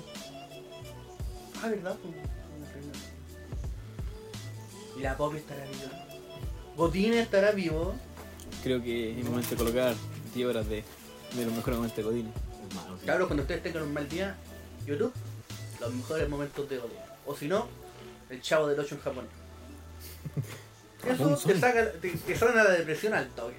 Ah, 1.62 1.68
¿verdad? 1.68 1.96
pues? 2.02 2.14
Y 4.96 5.00
la 5.00 5.16
Poppy 5.16 5.38
estará 5.38 5.64
viva. 5.64 6.06
Botín 6.76 7.14
estará 7.14 7.50
vivo. 7.52 7.94
Creo 8.62 8.82
que 8.82 9.18
es 9.18 9.24
momento 9.28 9.50
de 9.50 9.56
colocar 9.56 9.94
10 10.34 10.48
horas 10.48 10.68
de, 10.68 10.84
de 11.36 11.44
los 11.44 11.54
mejores 11.54 11.76
momentos 11.76 11.96
de 11.96 12.02
Godín. 12.02 12.32
Hermano, 12.68 12.98
sí. 12.98 13.06
Cabros, 13.06 13.28
cuando 13.28 13.42
ustedes 13.42 13.62
tengan 13.62 13.84
un 13.84 13.92
mal 13.92 14.08
día, 14.08 14.36
YouTube, 14.86 15.12
los 15.80 15.94
mejores 15.94 16.28
momentos 16.28 16.68
de 16.68 16.78
Godín. 16.78 16.98
O 17.26 17.36
si 17.36 17.48
no, 17.48 17.68
el 18.30 18.42
chavo 18.42 18.66
del 18.66 18.78
8 18.78 18.94
en 18.94 19.00
japonés. 19.00 19.30
Eso 21.06 21.36
te, 21.36 21.58
saca, 21.58 21.92
te, 21.92 22.10
te 22.10 22.36
sana 22.36 22.64
la 22.64 22.70
depresión 22.72 23.14
al 23.14 23.28
toque. 23.28 23.56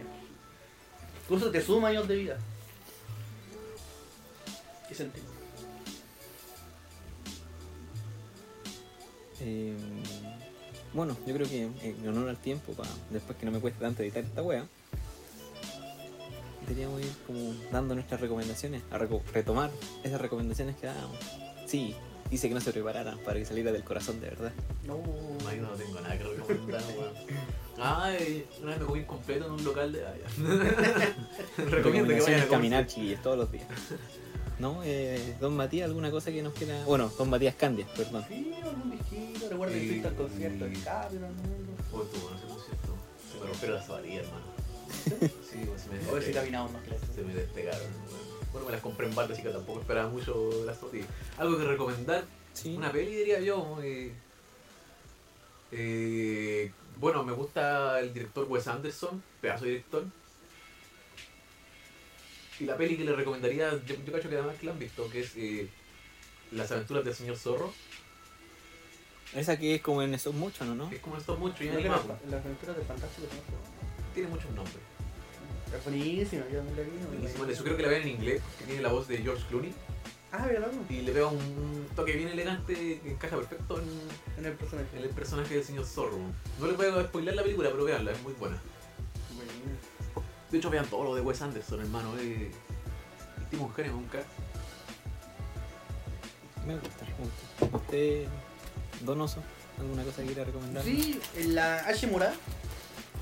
Incluso 1.24 1.52
te 1.52 1.62
suma 1.62 1.90
años 1.90 2.08
de 2.08 2.16
vida. 2.16 2.38
¿Qué 4.88 4.96
sentido? 4.96 5.26
Eh, 9.42 9.76
bueno, 10.94 11.16
yo 11.28 11.34
creo 11.36 11.48
que 11.48 11.70
en 11.82 12.08
honor 12.08 12.30
al 12.30 12.38
tiempo, 12.38 12.74
para 12.74 12.90
después 13.10 13.38
que 13.38 13.46
no 13.46 13.52
me 13.52 13.60
cueste 13.60 13.80
tanto 13.80 14.02
editar 14.02 14.24
esta 14.24 14.42
wea, 14.42 14.66
deberíamos 16.68 17.02
ir 17.02 17.12
como 17.28 17.54
dando 17.72 17.94
nuestras 17.96 18.20
recomendaciones, 18.22 18.82
a 18.92 18.98
reco- 18.98 19.22
retomar 19.34 19.70
esas 20.04 20.20
recomendaciones 20.22 20.76
que 20.76 20.88
dábamos. 20.88 21.18
Sí, 21.68 21.96
hice 22.32 22.48
que 22.48 22.54
no 22.56 22.62
se 22.62 22.72
prepararan 22.72 23.18
para 23.20 23.40
que 23.40 23.46
saliera 23.46 23.72
del 23.72 23.84
corazón 23.84 24.20
de 24.20 24.30
verdad. 24.30 24.52
No. 24.86 25.00
Ay, 25.48 25.60
no 25.60 25.70
tengo 25.70 26.00
nada 26.02 26.18
que 26.18 26.24
recomendar, 26.24 26.84
weón. 26.98 27.14
Ay, 27.78 28.46
una 28.62 28.72
vez 28.72 28.80
me 28.80 28.86
comí 28.86 29.04
completo 29.04 29.46
en 29.48 29.52
un 29.52 29.64
local 29.64 29.92
de. 29.92 30.04
Recomiendo 31.70 32.14
que 32.14 32.22
vayan 32.22 32.42
a 32.42 32.48
caminar, 32.48 32.88
chiquillos, 32.88 33.22
todos 33.22 33.38
los 33.38 33.52
días. 33.52 33.68
¿No? 34.60 34.82
Eh, 34.86 35.36
don 35.42 35.54
Matías, 35.58 35.88
¿alguna 35.90 36.10
cosa 36.10 36.32
que 36.32 36.42
nos 36.42 36.54
quiera...? 36.54 36.82
Bueno, 36.86 37.12
Don 37.18 37.30
Matías 37.30 37.56
Candia, 37.56 37.86
perdón. 37.98 38.24
Sí, 38.30 38.54
algún 38.64 38.92
disquito, 38.92 39.50
que 39.50 39.80
Sí. 39.80 39.88
fuiste 39.90 40.08
al 40.08 40.16
concierto 40.16 40.66
de 40.66 40.74
Capri, 40.80 41.18
¿no? 41.18 41.28
Oh, 41.92 42.04
estuvo 42.04 42.30
en 42.30 42.38
ese 42.38 42.48
concierto. 42.48 42.96
Se 43.60 43.68
me 43.68 43.74
las 43.74 43.86
zapatillas, 43.86 44.24
hermano. 44.26 44.46
Sí, 45.04 45.12
se 45.78 45.90
me 45.90 45.96
A 46.10 46.12
ver 46.14 46.24
si 46.24 46.32
despegaron. 46.32 46.34
caminamos 46.34 46.72
más 46.74 46.84
claro. 46.84 47.00
Se 47.14 47.22
me 47.22 47.34
despegaron. 47.34 47.88
Bueno, 48.52 48.66
me 48.68 48.72
las 48.74 48.82
compré 48.82 49.08
en 49.08 49.16
balde, 49.16 49.34
así 49.34 49.44
que 49.44 49.50
tampoco 49.50 49.82
esperaba 49.82 50.10
mucho 50.10 50.50
de 50.62 50.66
las 50.66 50.78
zapatillas. 50.80 51.08
Algo 51.38 51.58
que 51.58 51.64
recomendar, 51.66 52.24
Sí. 52.54 52.76
una 52.76 52.92
peli 52.92 53.14
diría 53.16 53.40
yo. 53.42 53.78
eh, 53.84 54.14
eh, 55.72 56.72
bueno, 56.98 57.24
me 57.24 57.34
gusta 57.34 58.00
el 58.00 58.14
director 58.14 58.46
Wes 58.50 58.68
Anderson, 58.68 59.22
pedazo 59.42 59.66
de 59.66 59.72
director. 59.72 60.06
Y 62.60 62.64
la 62.66 62.78
peli 62.78 62.96
que 62.96 63.04
le 63.04 63.12
recomendaría, 63.14 63.72
yo, 63.86 63.96
yo 64.06 64.14
cacho 64.14 64.30
que 64.30 64.36
además 64.38 64.56
que 64.58 64.66
la 64.68 64.72
han 64.72 64.80
visto, 64.80 65.10
que 65.10 65.20
es 65.20 65.34
eh, 65.36 65.68
Las 66.52 66.72
aventuras 66.72 67.04
del 67.04 67.14
señor 67.14 67.36
Zorro. 67.36 67.74
Esa 69.34 69.58
que 69.60 69.76
es 69.76 69.82
como 69.82 70.02
en 70.02 70.14
esos 70.14 70.34
muchos, 70.34 70.66
¿no? 70.68 70.90
que 70.90 70.96
Es 70.96 71.02
como 71.02 71.18
esto 71.18 71.36
mucho 71.36 71.62
y 71.64 71.68
Las 71.68 71.76
animado. 71.78 72.18
aventuras 72.32 72.78
del 72.78 72.86
fantástico 72.86 73.28
señor 73.28 73.44
Zorro. 73.46 73.75
Tiene 74.16 74.30
muchos 74.30 74.50
nombres. 74.52 74.78
Es 75.78 75.84
buenísima, 75.84 76.44
yo 76.52 76.64
la 76.64 76.82
vi. 76.84 77.54
Yo 77.54 77.64
creo 77.64 77.76
que 77.78 77.84
la 77.84 77.90
vean 77.90 78.02
en 78.04 78.08
inglés, 78.08 78.42
que 78.58 78.66
tiene 78.66 78.82
la 78.82 78.90
voz 78.90 79.08
de 79.10 79.18
George 79.18 79.44
Clooney. 79.50 79.74
Ah, 80.32 80.48
¿verdad? 80.48 80.70
Y 80.90 81.02
le 81.02 81.12
veo 81.12 81.30
un 81.30 81.86
toque 81.96 82.14
bien 82.14 82.30
elegante 82.30 82.74
que 83.02 83.12
encaja 83.12 83.36
perfecto 83.38 83.80
en, 83.80 83.90
En 84.40 84.46
el 84.46 84.54
personaje. 84.54 84.88
en 84.98 85.04
el 85.04 85.10
personaje 85.10 85.54
del 85.54 85.64
señor 85.64 85.86
Zorro. 85.86 86.18
No 86.60 86.68
les 86.68 86.78
voy 86.78 86.88
a 86.88 87.04
spoiler 87.04 87.36
la 87.36 87.44
película, 87.44 87.70
pero 87.72 87.84
veanla, 87.84 88.12
es 88.12 88.22
muy 88.24 88.34
buena. 88.34 88.58
Buenísimo. 89.36 90.24
De 90.52 90.58
hecho, 90.58 90.70
vean 90.70 90.86
todo 90.88 91.04
lo 91.04 91.16
de 91.16 91.22
Wes 91.22 91.42
Anderson, 91.42 91.82
hermano. 91.82 92.12
Un 92.12 93.74
genio, 93.74 93.98
un 93.98 94.06
crack. 94.06 94.26
Me 96.66 96.74
gusta, 96.76 97.06
me 97.06 97.66
gusta. 97.70 97.78
¿Usted, 97.78 98.28
Donoso, 99.02 99.42
alguna 99.80 100.04
cosa 100.04 100.22
que 100.22 100.28
quiera 100.28 100.44
recomendar? 100.46 100.84
Sí, 100.84 101.20
en 101.38 101.56
la 101.56 101.80
Hashimura 101.86 102.34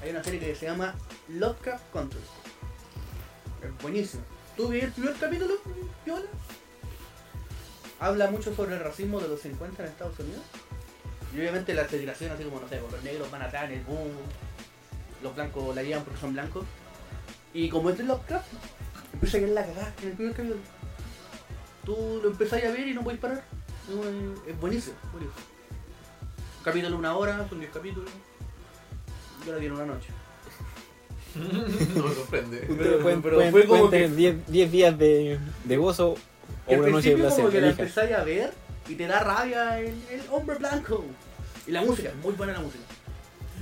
hay 0.04 0.12
una 0.12 0.24
serie 0.24 0.40
que 0.40 0.54
se 0.54 0.66
llama 0.66 0.96
Lovecraft 1.30 1.92
Country. 1.94 2.20
Es 3.62 3.82
buenísimo. 3.82 4.24
¿Tú 4.58 4.68
vi 4.68 4.82
el 4.82 4.92
primer 4.92 5.14
capítulo, 5.14 5.56
Piola? 6.04 6.26
Habla 8.00 8.30
mucho 8.30 8.54
sobre 8.54 8.76
el 8.76 8.82
racismo 8.82 9.22
de 9.22 9.30
los 9.30 9.40
50 9.40 9.82
en 9.82 9.90
Estados 9.90 10.20
Unidos. 10.20 10.42
Y 11.34 11.40
obviamente 11.40 11.74
la 11.74 11.88
segregación, 11.88 12.32
así 12.32 12.44
como, 12.44 12.60
no 12.60 12.68
sé, 12.68 12.82
los 12.82 13.04
negros 13.04 13.32
van 13.32 13.44
atrás 13.44 13.66
en 13.66 13.78
el 13.80 13.84
boom, 13.86 14.12
los 15.24 15.34
blancos 15.34 15.74
la 15.74 15.84
llevan 15.84 16.04
porque 16.04 16.20
son 16.20 16.34
blancos. 16.34 16.66
Y 17.54 17.70
como 17.70 17.90
es 17.90 17.98
de 17.98 18.04
Lovecraft, 18.04 18.46
empieza 19.14 19.38
a 19.38 19.40
quedar 19.40 19.54
la 19.54 19.66
cagada 19.66 19.94
en 20.02 20.10
el 20.10 20.16
primer 20.16 20.36
capítulo. 20.36 20.60
Tú 21.86 22.20
lo 22.22 22.30
empezás 22.30 22.62
a 22.64 22.72
ver 22.72 22.88
y 22.88 22.94
no 22.94 23.04
puedes 23.04 23.22
parar. 23.22 23.46
Es 23.88 24.50
Es 24.50 24.60
buenísimo, 24.60 24.96
buenísimo. 25.14 25.42
Capítulo 26.62 26.98
una 26.98 27.16
hora, 27.16 27.48
son 27.48 27.60
10 27.60 27.72
capítulos. 27.72 28.12
Yo 29.46 29.52
la 29.54 29.58
vi 29.60 29.66
en 29.68 29.72
una 29.74 29.86
noche. 29.86 30.08
no 31.96 32.04
me 32.08 32.14
sorprende. 32.16 32.66
Pero- 32.78 33.00
pero 33.22 33.36
pueden- 33.38 33.52
fue 33.52 33.66
como 33.66 33.90
tener 33.90 34.16
10 34.16 34.48
10 34.48 34.72
días 34.72 34.98
de, 34.98 35.40
de 35.64 35.78
gozo 35.78 36.16
o 36.68 36.72
al 36.74 36.80
una 36.80 36.90
noche 36.90 37.10
de 37.10 37.16
principio 37.16 37.30
como 37.30 37.36
placer. 37.36 37.52
que 37.52 37.62
la 37.62 37.70
empezáis 37.72 38.12
a 38.14 38.24
ver 38.24 38.54
y 38.88 38.96
te 38.96 39.08
da 39.08 39.20
rabia 39.20 39.80
el, 39.80 39.96
el 40.12 40.22
hombre 40.32 40.58
blanco. 40.58 41.04
Y 41.66 41.72
la 41.72 41.82
música, 41.82 42.12
muy 42.22 42.34
buena 42.34 42.54
la 42.54 42.60
música. 42.60 42.84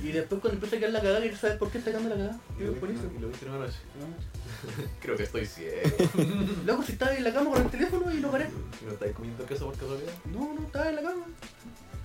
Y 0.02 0.10
después 0.10 0.40
cuando 0.40 0.56
empieza 0.56 0.74
a 0.76 0.78
quedar 0.80 0.92
la 0.92 1.00
cagada, 1.00 1.20
quieres 1.20 1.38
saber 1.38 1.58
por 1.58 1.70
qué 1.70 1.78
está 1.78 1.90
quedando 1.92 2.08
la 2.10 2.16
cagada. 2.16 2.40
Y 2.58 2.62
lo 2.64 2.72
lo 2.72 3.28
viste 3.28 3.46
en 3.46 3.52
una 3.52 3.60
noche. 3.66 3.78
No. 4.00 4.84
Creo 5.00 5.16
que 5.16 5.22
estoy 5.22 5.46
ciego. 5.46 5.80
Loco, 6.66 6.82
si 6.82 6.92
estaba 6.92 7.14
en 7.14 7.22
la 7.24 7.32
cama 7.32 7.50
con 7.52 7.62
el 7.62 7.70
teléfono 7.70 8.12
y 8.12 8.18
no 8.18 8.30
paré. 8.30 8.48
¿Y 8.82 8.84
no 8.84 8.92
estáis 8.92 9.12
comiendo 9.12 9.46
queso 9.46 9.66
por 9.66 9.76
casualidad? 9.78 10.12
No, 10.32 10.54
no, 10.54 10.66
estaba 10.66 10.88
en 10.90 10.96
la 10.96 11.02
cama. 11.02 11.24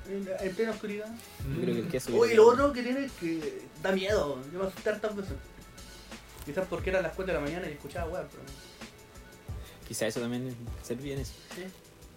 En, 0.09 0.55
plena 0.55 0.71
oscuridad. 0.71 1.07
Creo 1.61 1.75
que 1.75 1.81
el 1.81 1.87
queso. 1.89 2.15
Uy, 2.15 2.33
lo 2.33 2.47
otro 2.47 2.71
que 2.71 2.83
tiene 2.83 3.05
es 3.05 3.11
que 3.13 3.63
da 3.83 3.91
miedo. 3.91 4.39
Yo 4.53 4.59
me 4.59 4.65
asusté 4.67 4.91
tantas 4.91 5.15
veces. 5.15 5.33
Quizás 6.45 6.65
porque 6.69 6.91
era 6.91 7.01
las 7.01 7.13
4 7.13 7.33
de 7.33 7.39
la 7.41 7.45
mañana 7.45 7.67
y 7.67 7.73
escuchaba 7.73 8.09
weá, 8.09 8.21
pero. 8.29 8.43
Quizá 9.87 10.07
eso 10.07 10.19
también 10.21 10.55
servía 10.81 11.13
en 11.15 11.21
eso. 11.21 11.33
Sí, 11.55 11.63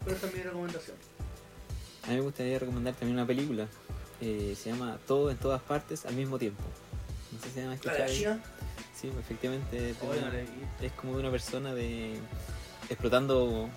pero 0.05 0.17
esa 0.17 0.27
es 0.27 0.35
mi 0.35 0.43
recomendación. 0.43 0.97
A 2.05 2.09
mí 2.09 2.15
me 2.15 2.21
gustaría 2.23 2.59
recomendar 2.59 2.95
también 2.95 3.17
una 3.19 3.27
película. 3.27 3.67
eh, 4.21 4.55
se 4.61 4.71
llama 4.71 4.99
Todo 5.07 5.31
en 5.31 5.37
todas 5.39 5.63
partes 5.63 6.05
al 6.07 6.15
mismo 6.15 6.39
tiempo. 6.39 6.63
No 7.33 7.39
sé 7.41 7.49
si 7.49 7.55
se 7.55 7.63
llama 7.63 7.77
La 7.85 8.07
China. 8.07 8.41
Sí, 8.95 9.09
efectivamente. 9.19 9.95
una- 10.03 10.31
vi. 10.31 10.47
es 10.87 10.93
como 10.93 11.15
de 11.15 11.21
una 11.21 11.31
persona 11.31 11.73
de 11.75 12.19
explotando 12.89 13.69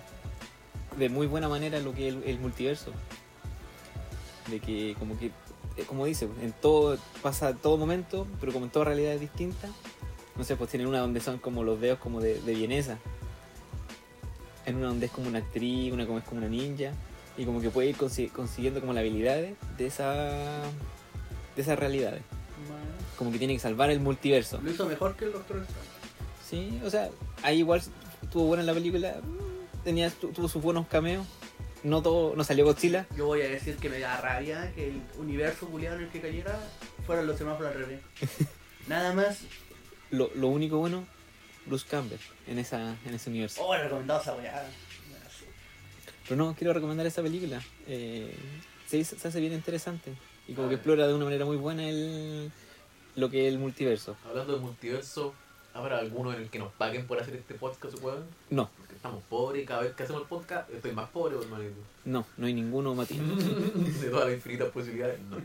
de 0.98 1.08
muy 1.08 1.26
buena 1.26 1.48
manera 1.48 1.80
lo 1.80 1.94
que 1.94 2.08
es 2.08 2.14
el, 2.14 2.22
el 2.24 2.38
multiverso 2.38 2.92
de 4.48 4.60
que 4.60 4.94
como 4.98 5.18
que 5.18 5.26
eh, 5.76 5.84
como 5.86 6.04
dice 6.06 6.28
en 6.42 6.52
todo 6.52 6.98
pasa 7.22 7.54
todo 7.54 7.76
momento 7.78 8.26
pero 8.40 8.52
como 8.52 8.66
en 8.66 8.70
toda 8.70 8.84
realidad 8.86 9.12
es 9.14 9.20
distinta 9.20 9.68
no 10.36 10.44
sé 10.44 10.56
pues 10.56 10.70
tienen 10.70 10.86
una 10.88 10.98
donde 11.00 11.20
son 11.20 11.38
como 11.38 11.64
los 11.64 11.80
dedos 11.80 11.98
como 11.98 12.20
de, 12.20 12.40
de 12.40 12.54
vienesa. 12.54 12.98
En 14.66 14.76
una 14.76 14.86
donde 14.88 15.06
es 15.06 15.12
como 15.12 15.28
una 15.28 15.38
actriz 15.40 15.92
una 15.92 16.06
como 16.06 16.18
es 16.18 16.24
como 16.24 16.38
una 16.38 16.48
ninja 16.48 16.92
y 17.36 17.44
como 17.44 17.60
que 17.60 17.70
puede 17.70 17.88
ir 17.90 17.96
consi- 17.96 18.30
consiguiendo 18.30 18.80
como 18.80 18.92
las 18.92 19.00
habilidades 19.02 19.54
de 19.76 19.86
esa 19.86 20.62
de 21.54 21.62
esas 21.62 21.78
realidades. 21.78 22.22
Como 23.18 23.30
que 23.30 23.38
tiene 23.38 23.54
que 23.54 23.60
salvar 23.60 23.90
el 23.90 24.00
multiverso. 24.00 24.60
Lo 24.62 24.70
hizo 24.70 24.86
mejor 24.86 25.14
que 25.16 25.26
el 25.26 25.32
Doctor 25.32 25.58
Strange. 25.58 25.88
Sí, 26.48 26.80
o 26.84 26.90
sea, 26.90 27.10
ahí 27.42 27.58
igual 27.58 27.80
estuvo 28.22 28.44
buena 28.44 28.62
la 28.64 28.74
película, 28.74 29.14
tenía, 29.84 30.10
tu- 30.10 30.28
tuvo 30.28 30.48
sus 30.48 30.60
buenos 30.62 30.86
cameos, 30.88 31.24
no 31.84 32.02
todo, 32.02 32.34
no 32.34 32.42
salió 32.44 32.64
Godzilla, 32.64 33.06
Yo 33.16 33.26
voy 33.26 33.42
a 33.42 33.48
decir 33.48 33.76
que 33.76 33.88
me 33.88 33.98
da 34.00 34.20
rabia 34.20 34.72
que 34.74 34.88
el 34.88 35.02
universo 35.18 35.66
culiado 35.68 35.96
en 35.96 36.04
el 36.04 36.08
que 36.10 36.20
cayera 36.20 36.58
fueran 37.06 37.26
los 37.26 37.38
semáforos 37.38 37.72
al 37.72 37.78
revés. 37.78 38.00
Nada 38.88 39.12
más. 39.12 39.40
lo, 40.10 40.30
lo 40.34 40.48
único 40.48 40.78
bueno, 40.78 41.04
Bruce 41.66 41.86
Campbell 41.88 42.18
en, 42.46 42.58
esa, 42.58 42.96
en 43.06 43.14
ese 43.14 43.30
universo. 43.30 43.62
Oh, 43.64 43.76
recomendado 43.76 44.20
esa 44.20 44.34
weá. 44.34 44.66
Pero 46.28 46.36
no, 46.36 46.54
quiero 46.54 46.72
recomendar 46.72 47.06
esa 47.06 47.22
película, 47.22 47.62
eh, 47.86 48.34
se, 48.86 49.04
se 49.04 49.28
hace 49.28 49.40
bien 49.40 49.52
interesante 49.52 50.12
y 50.48 50.54
como 50.54 50.66
A 50.66 50.70
que 50.70 50.76
ver. 50.76 50.78
explora 50.80 51.06
de 51.06 51.14
una 51.14 51.26
manera 51.26 51.44
muy 51.44 51.56
buena 51.56 51.86
el, 51.88 52.50
lo 53.16 53.28
que 53.30 53.46
es 53.46 53.52
el 53.52 53.58
multiverso. 53.58 54.16
Hablando 54.26 54.54
de 54.54 54.60
multiverso, 54.60 55.34
¿habrá 55.74 55.98
alguno 55.98 56.32
en 56.32 56.40
el 56.42 56.48
que 56.50 56.58
nos 56.58 56.72
paguen 56.72 57.06
por 57.06 57.20
hacer 57.20 57.34
este 57.36 57.54
podcast, 57.54 58.02
weón? 58.02 58.24
No, 58.48 58.70
estamos 59.04 59.22
pobres 59.24 59.62
y 59.62 59.66
cada 59.66 59.82
vez 59.82 59.94
que 59.94 60.02
hacemos 60.02 60.22
el 60.22 60.28
podcast 60.28 60.70
estoy 60.70 60.92
más 60.92 61.10
pobre, 61.10 61.36
hermanito. 61.36 61.74
no, 62.06 62.24
no 62.38 62.46
hay 62.46 62.54
ninguno, 62.54 62.94
Matías. 62.94 63.20
De 64.00 64.08
todas 64.08 64.28
las 64.28 64.34
infinitas 64.34 64.70
posibilidades, 64.70 65.20
no. 65.28 65.36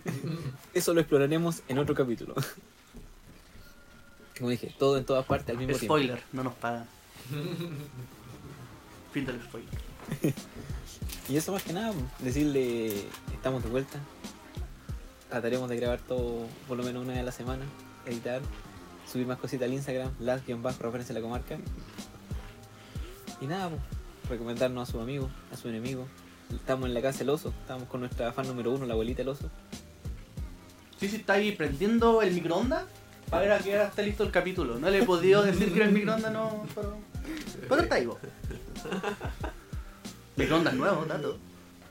Eso 0.73 0.93
lo 0.93 1.01
exploraremos 1.01 1.61
en 1.67 1.77
otro 1.77 1.93
capítulo. 1.93 2.35
Como 4.37 4.49
dije, 4.49 4.73
todo 4.79 4.97
en 4.97 5.03
todas 5.03 5.25
partes 5.25 5.49
al 5.49 5.57
mismo 5.57 5.77
tiempo. 5.77 5.93
Spoiler, 5.93 6.23
no 6.31 6.43
nos 6.45 6.53
pagan. 6.53 6.87
fin 9.11 9.25
del 9.25 9.41
spoiler. 9.43 9.69
Y 11.27 11.35
eso 11.35 11.51
más 11.51 11.61
que 11.61 11.73
nada, 11.73 11.93
decirle, 12.19 13.07
estamos 13.33 13.61
de 13.61 13.69
vuelta. 13.69 13.99
Trataremos 15.27 15.69
de 15.69 15.75
grabar 15.75 15.99
todo 15.99 16.47
por 16.65 16.77
lo 16.77 16.83
menos 16.83 17.03
una 17.03 17.11
vez 17.11 17.21
a 17.23 17.25
la 17.25 17.33
semana, 17.33 17.65
editar, 18.05 18.41
subir 19.05 19.27
más 19.27 19.37
cositas 19.37 19.67
al 19.67 19.73
Instagram, 19.73 20.13
las-bajo 20.21 20.81
referencia 20.81 21.11
a 21.11 21.19
la 21.19 21.21
comarca. 21.21 21.57
Y 23.41 23.47
nada, 23.47 23.69
pues, 23.69 23.81
recomendarnos 24.29 24.87
a 24.87 24.91
su 24.91 24.99
amigo, 24.99 25.29
a 25.51 25.55
su 25.55 25.69
enemigo. 25.69 26.07
Estamos 26.53 26.87
en 26.87 26.93
la 26.93 27.01
casa 27.01 27.19
del 27.19 27.29
oso, 27.29 27.53
estamos 27.61 27.87
con 27.87 28.01
nuestra 28.01 28.33
fan 28.33 28.47
número 28.47 28.71
uno, 28.71 28.85
la 28.85 28.93
abuelita 28.93 29.19
del 29.19 29.29
oso. 29.29 29.49
Sí, 30.99 31.07
sí, 31.07 31.17
está 31.17 31.33
ahí 31.33 31.53
prendiendo 31.53 32.21
el 32.21 32.33
microondas 32.33 32.83
para 33.29 33.43
ver 33.43 33.51
a 33.51 33.59
qué 33.59 33.75
hora 33.75 33.87
está 33.87 34.01
listo 34.01 34.23
el 34.23 34.31
capítulo. 34.31 34.79
No 34.79 34.89
le 34.89 34.99
he 34.99 35.05
podido 35.05 35.43
decir 35.43 35.73
que 35.73 35.83
el 35.83 35.91
microondas 35.91 36.33
no. 36.33 36.65
Pero, 36.75 36.97
pero 37.69 37.81
está 37.81 37.95
ahí, 37.95 38.05
vos. 38.05 38.17
Microondas 40.35 40.73
nuevo, 40.73 41.03
tato. 41.03 41.37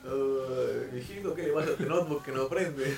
Ay, 0.05 0.91
mijito, 0.93 1.35
¿qué 1.35 1.43
le 1.43 1.53
pasa 1.53 1.69
a 1.69 1.73
este 1.73 1.87
notebook 1.87 2.25
que 2.25 2.33
no 2.33 2.49
prende? 2.49 2.97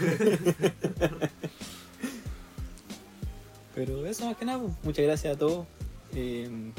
Pero 3.74 4.06
eso 4.06 4.26
más 4.26 4.36
que 4.36 4.44
nada, 4.44 4.58
pues, 4.58 4.72
muchas 4.82 5.04
gracias 5.04 5.36
a 5.36 5.38
todos. 5.38 5.66
Eh, 6.14 6.72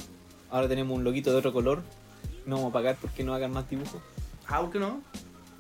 ahora 0.52 0.68
tenemos 0.68 0.96
un 0.96 1.04
loguito 1.04 1.32
de 1.32 1.38
otro 1.38 1.54
color. 1.54 1.82
No 2.46 2.58
vamos 2.58 2.72
a 2.72 2.74
pagar 2.74 2.98
porque 3.00 3.24
no 3.24 3.34
hagan 3.34 3.52
más 3.52 3.70
dibujos. 3.70 4.02
Ah, 4.48 4.62
¿por 4.62 4.72
qué 4.72 4.80
no? 4.80 5.02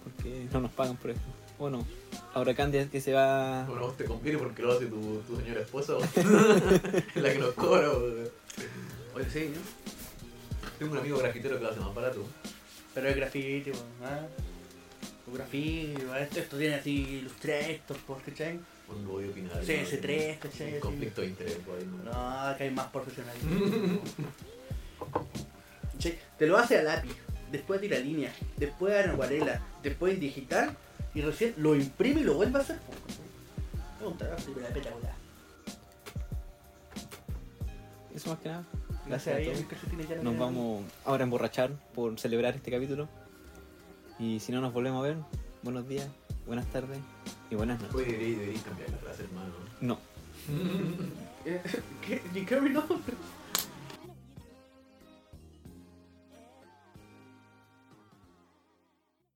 porque 0.04 0.48
no 0.52 0.62
nos 0.62 0.72
pagan 0.72 0.98
por 0.98 1.12
esto. 1.12 1.24
Bueno, 1.58 1.86
ahora 2.34 2.54
Candia 2.56 2.90
que 2.90 3.02
se 3.02 3.14
va. 3.14 3.66
Bueno, 3.66 3.84
vos 3.84 3.98
te 3.98 4.06
conviene 4.06 4.40
porque 4.40 4.62
lo 4.62 4.74
hace 4.74 4.88
tu, 4.88 5.22
tu 5.28 5.38
señora 5.38 5.62
esposa, 5.62 5.94
la 7.16 7.34
que 7.34 7.40
nos 7.40 7.54
cobra. 7.54 7.90
Oye, 7.90 9.30
sí, 9.32 9.52
¿no? 9.54 9.62
Tengo 10.80 10.94
un 10.94 11.00
amigo 11.00 11.20
grafitero 11.20 11.58
que 11.58 11.64
lo 11.64 11.70
hace 11.70 11.80
más 11.80 11.94
barato. 11.94 12.24
Pero 12.94 13.10
es 13.10 13.16
graffiti, 13.16 13.72
weón. 13.72 13.84
¿ah? 14.04 14.28
grafito, 15.28 16.14
esto, 16.16 16.40
esto 16.42 16.58
tiene 16.58 16.76
así 16.76 17.20
Illustrator, 17.22 17.98
pues, 18.06 18.24
¿cachai? 18.24 18.60
Un 18.90 19.08
voy 19.08 19.26
a 19.26 19.30
opinar. 19.30 19.64
CS3, 19.64 20.40
¿cachai? 20.40 20.74
Un 20.74 20.80
conflicto 20.82 21.22
de 21.22 21.28
interés, 21.28 21.56
por 21.66 21.78
ahí, 21.78 21.86
¿no? 21.86 22.12
No, 22.12 22.40
acá 22.42 22.64
hay 22.64 22.72
más 22.72 22.88
profesionalismo. 22.88 24.02
¿Cachai? 25.94 26.20
Te 26.38 26.48
lo 26.48 26.58
hace 26.58 26.78
a 26.80 26.84
lápiz, 26.84 27.16
después 27.52 27.82
tira 27.82 28.00
línea, 28.00 28.32
después 28.58 29.06
en 29.06 29.12
acuarela, 29.12 29.62
después 29.84 30.14
en 30.14 30.20
digital 30.20 30.76
y 31.14 31.22
recién 31.22 31.54
lo 31.58 31.76
imprime 31.76 32.22
y 32.22 32.24
lo 32.24 32.36
vuelve 32.36 32.60
a 32.60 32.62
hacer. 32.62 32.80
Es 34.00 34.08
un 34.08 34.18
trabajo 34.18 34.40
espectacular. 34.40 35.14
Eso 38.16 38.30
más 38.30 38.40
que 38.40 38.50
nada. 38.50 38.64
Gracias 39.08 39.36
a 39.36 39.44
todos. 39.44 40.24
Nos 40.24 40.34
vida. 40.34 40.46
vamos 40.46 40.84
ahora 41.06 41.24
a 41.24 41.26
emborrachar 41.26 41.72
por 41.94 42.20
celebrar 42.20 42.56
este 42.56 42.72
capítulo. 42.72 43.08
Y 44.20 44.40
si 44.40 44.52
no 44.52 44.62
nos 44.62 44.74
volvemos 44.74 45.04
a 45.04 45.08
ver, 45.08 45.18
buenos 45.64 45.88
días, 45.88 46.08
buenas 46.46 46.66
tardes 46.68 47.00
y 47.50 47.56
buenas 47.56 47.82
noches. 47.82 47.96
Oye, 47.96 48.54
cambiar 48.64 48.90
la 48.92 48.98
frase, 48.98 49.24
hermano. 49.24 49.54
No. 49.82 50.00
Eh, 51.44 51.60
¿Qué? 52.06 52.22
¿Ni 52.36 52.42
nombre? 52.70 53.16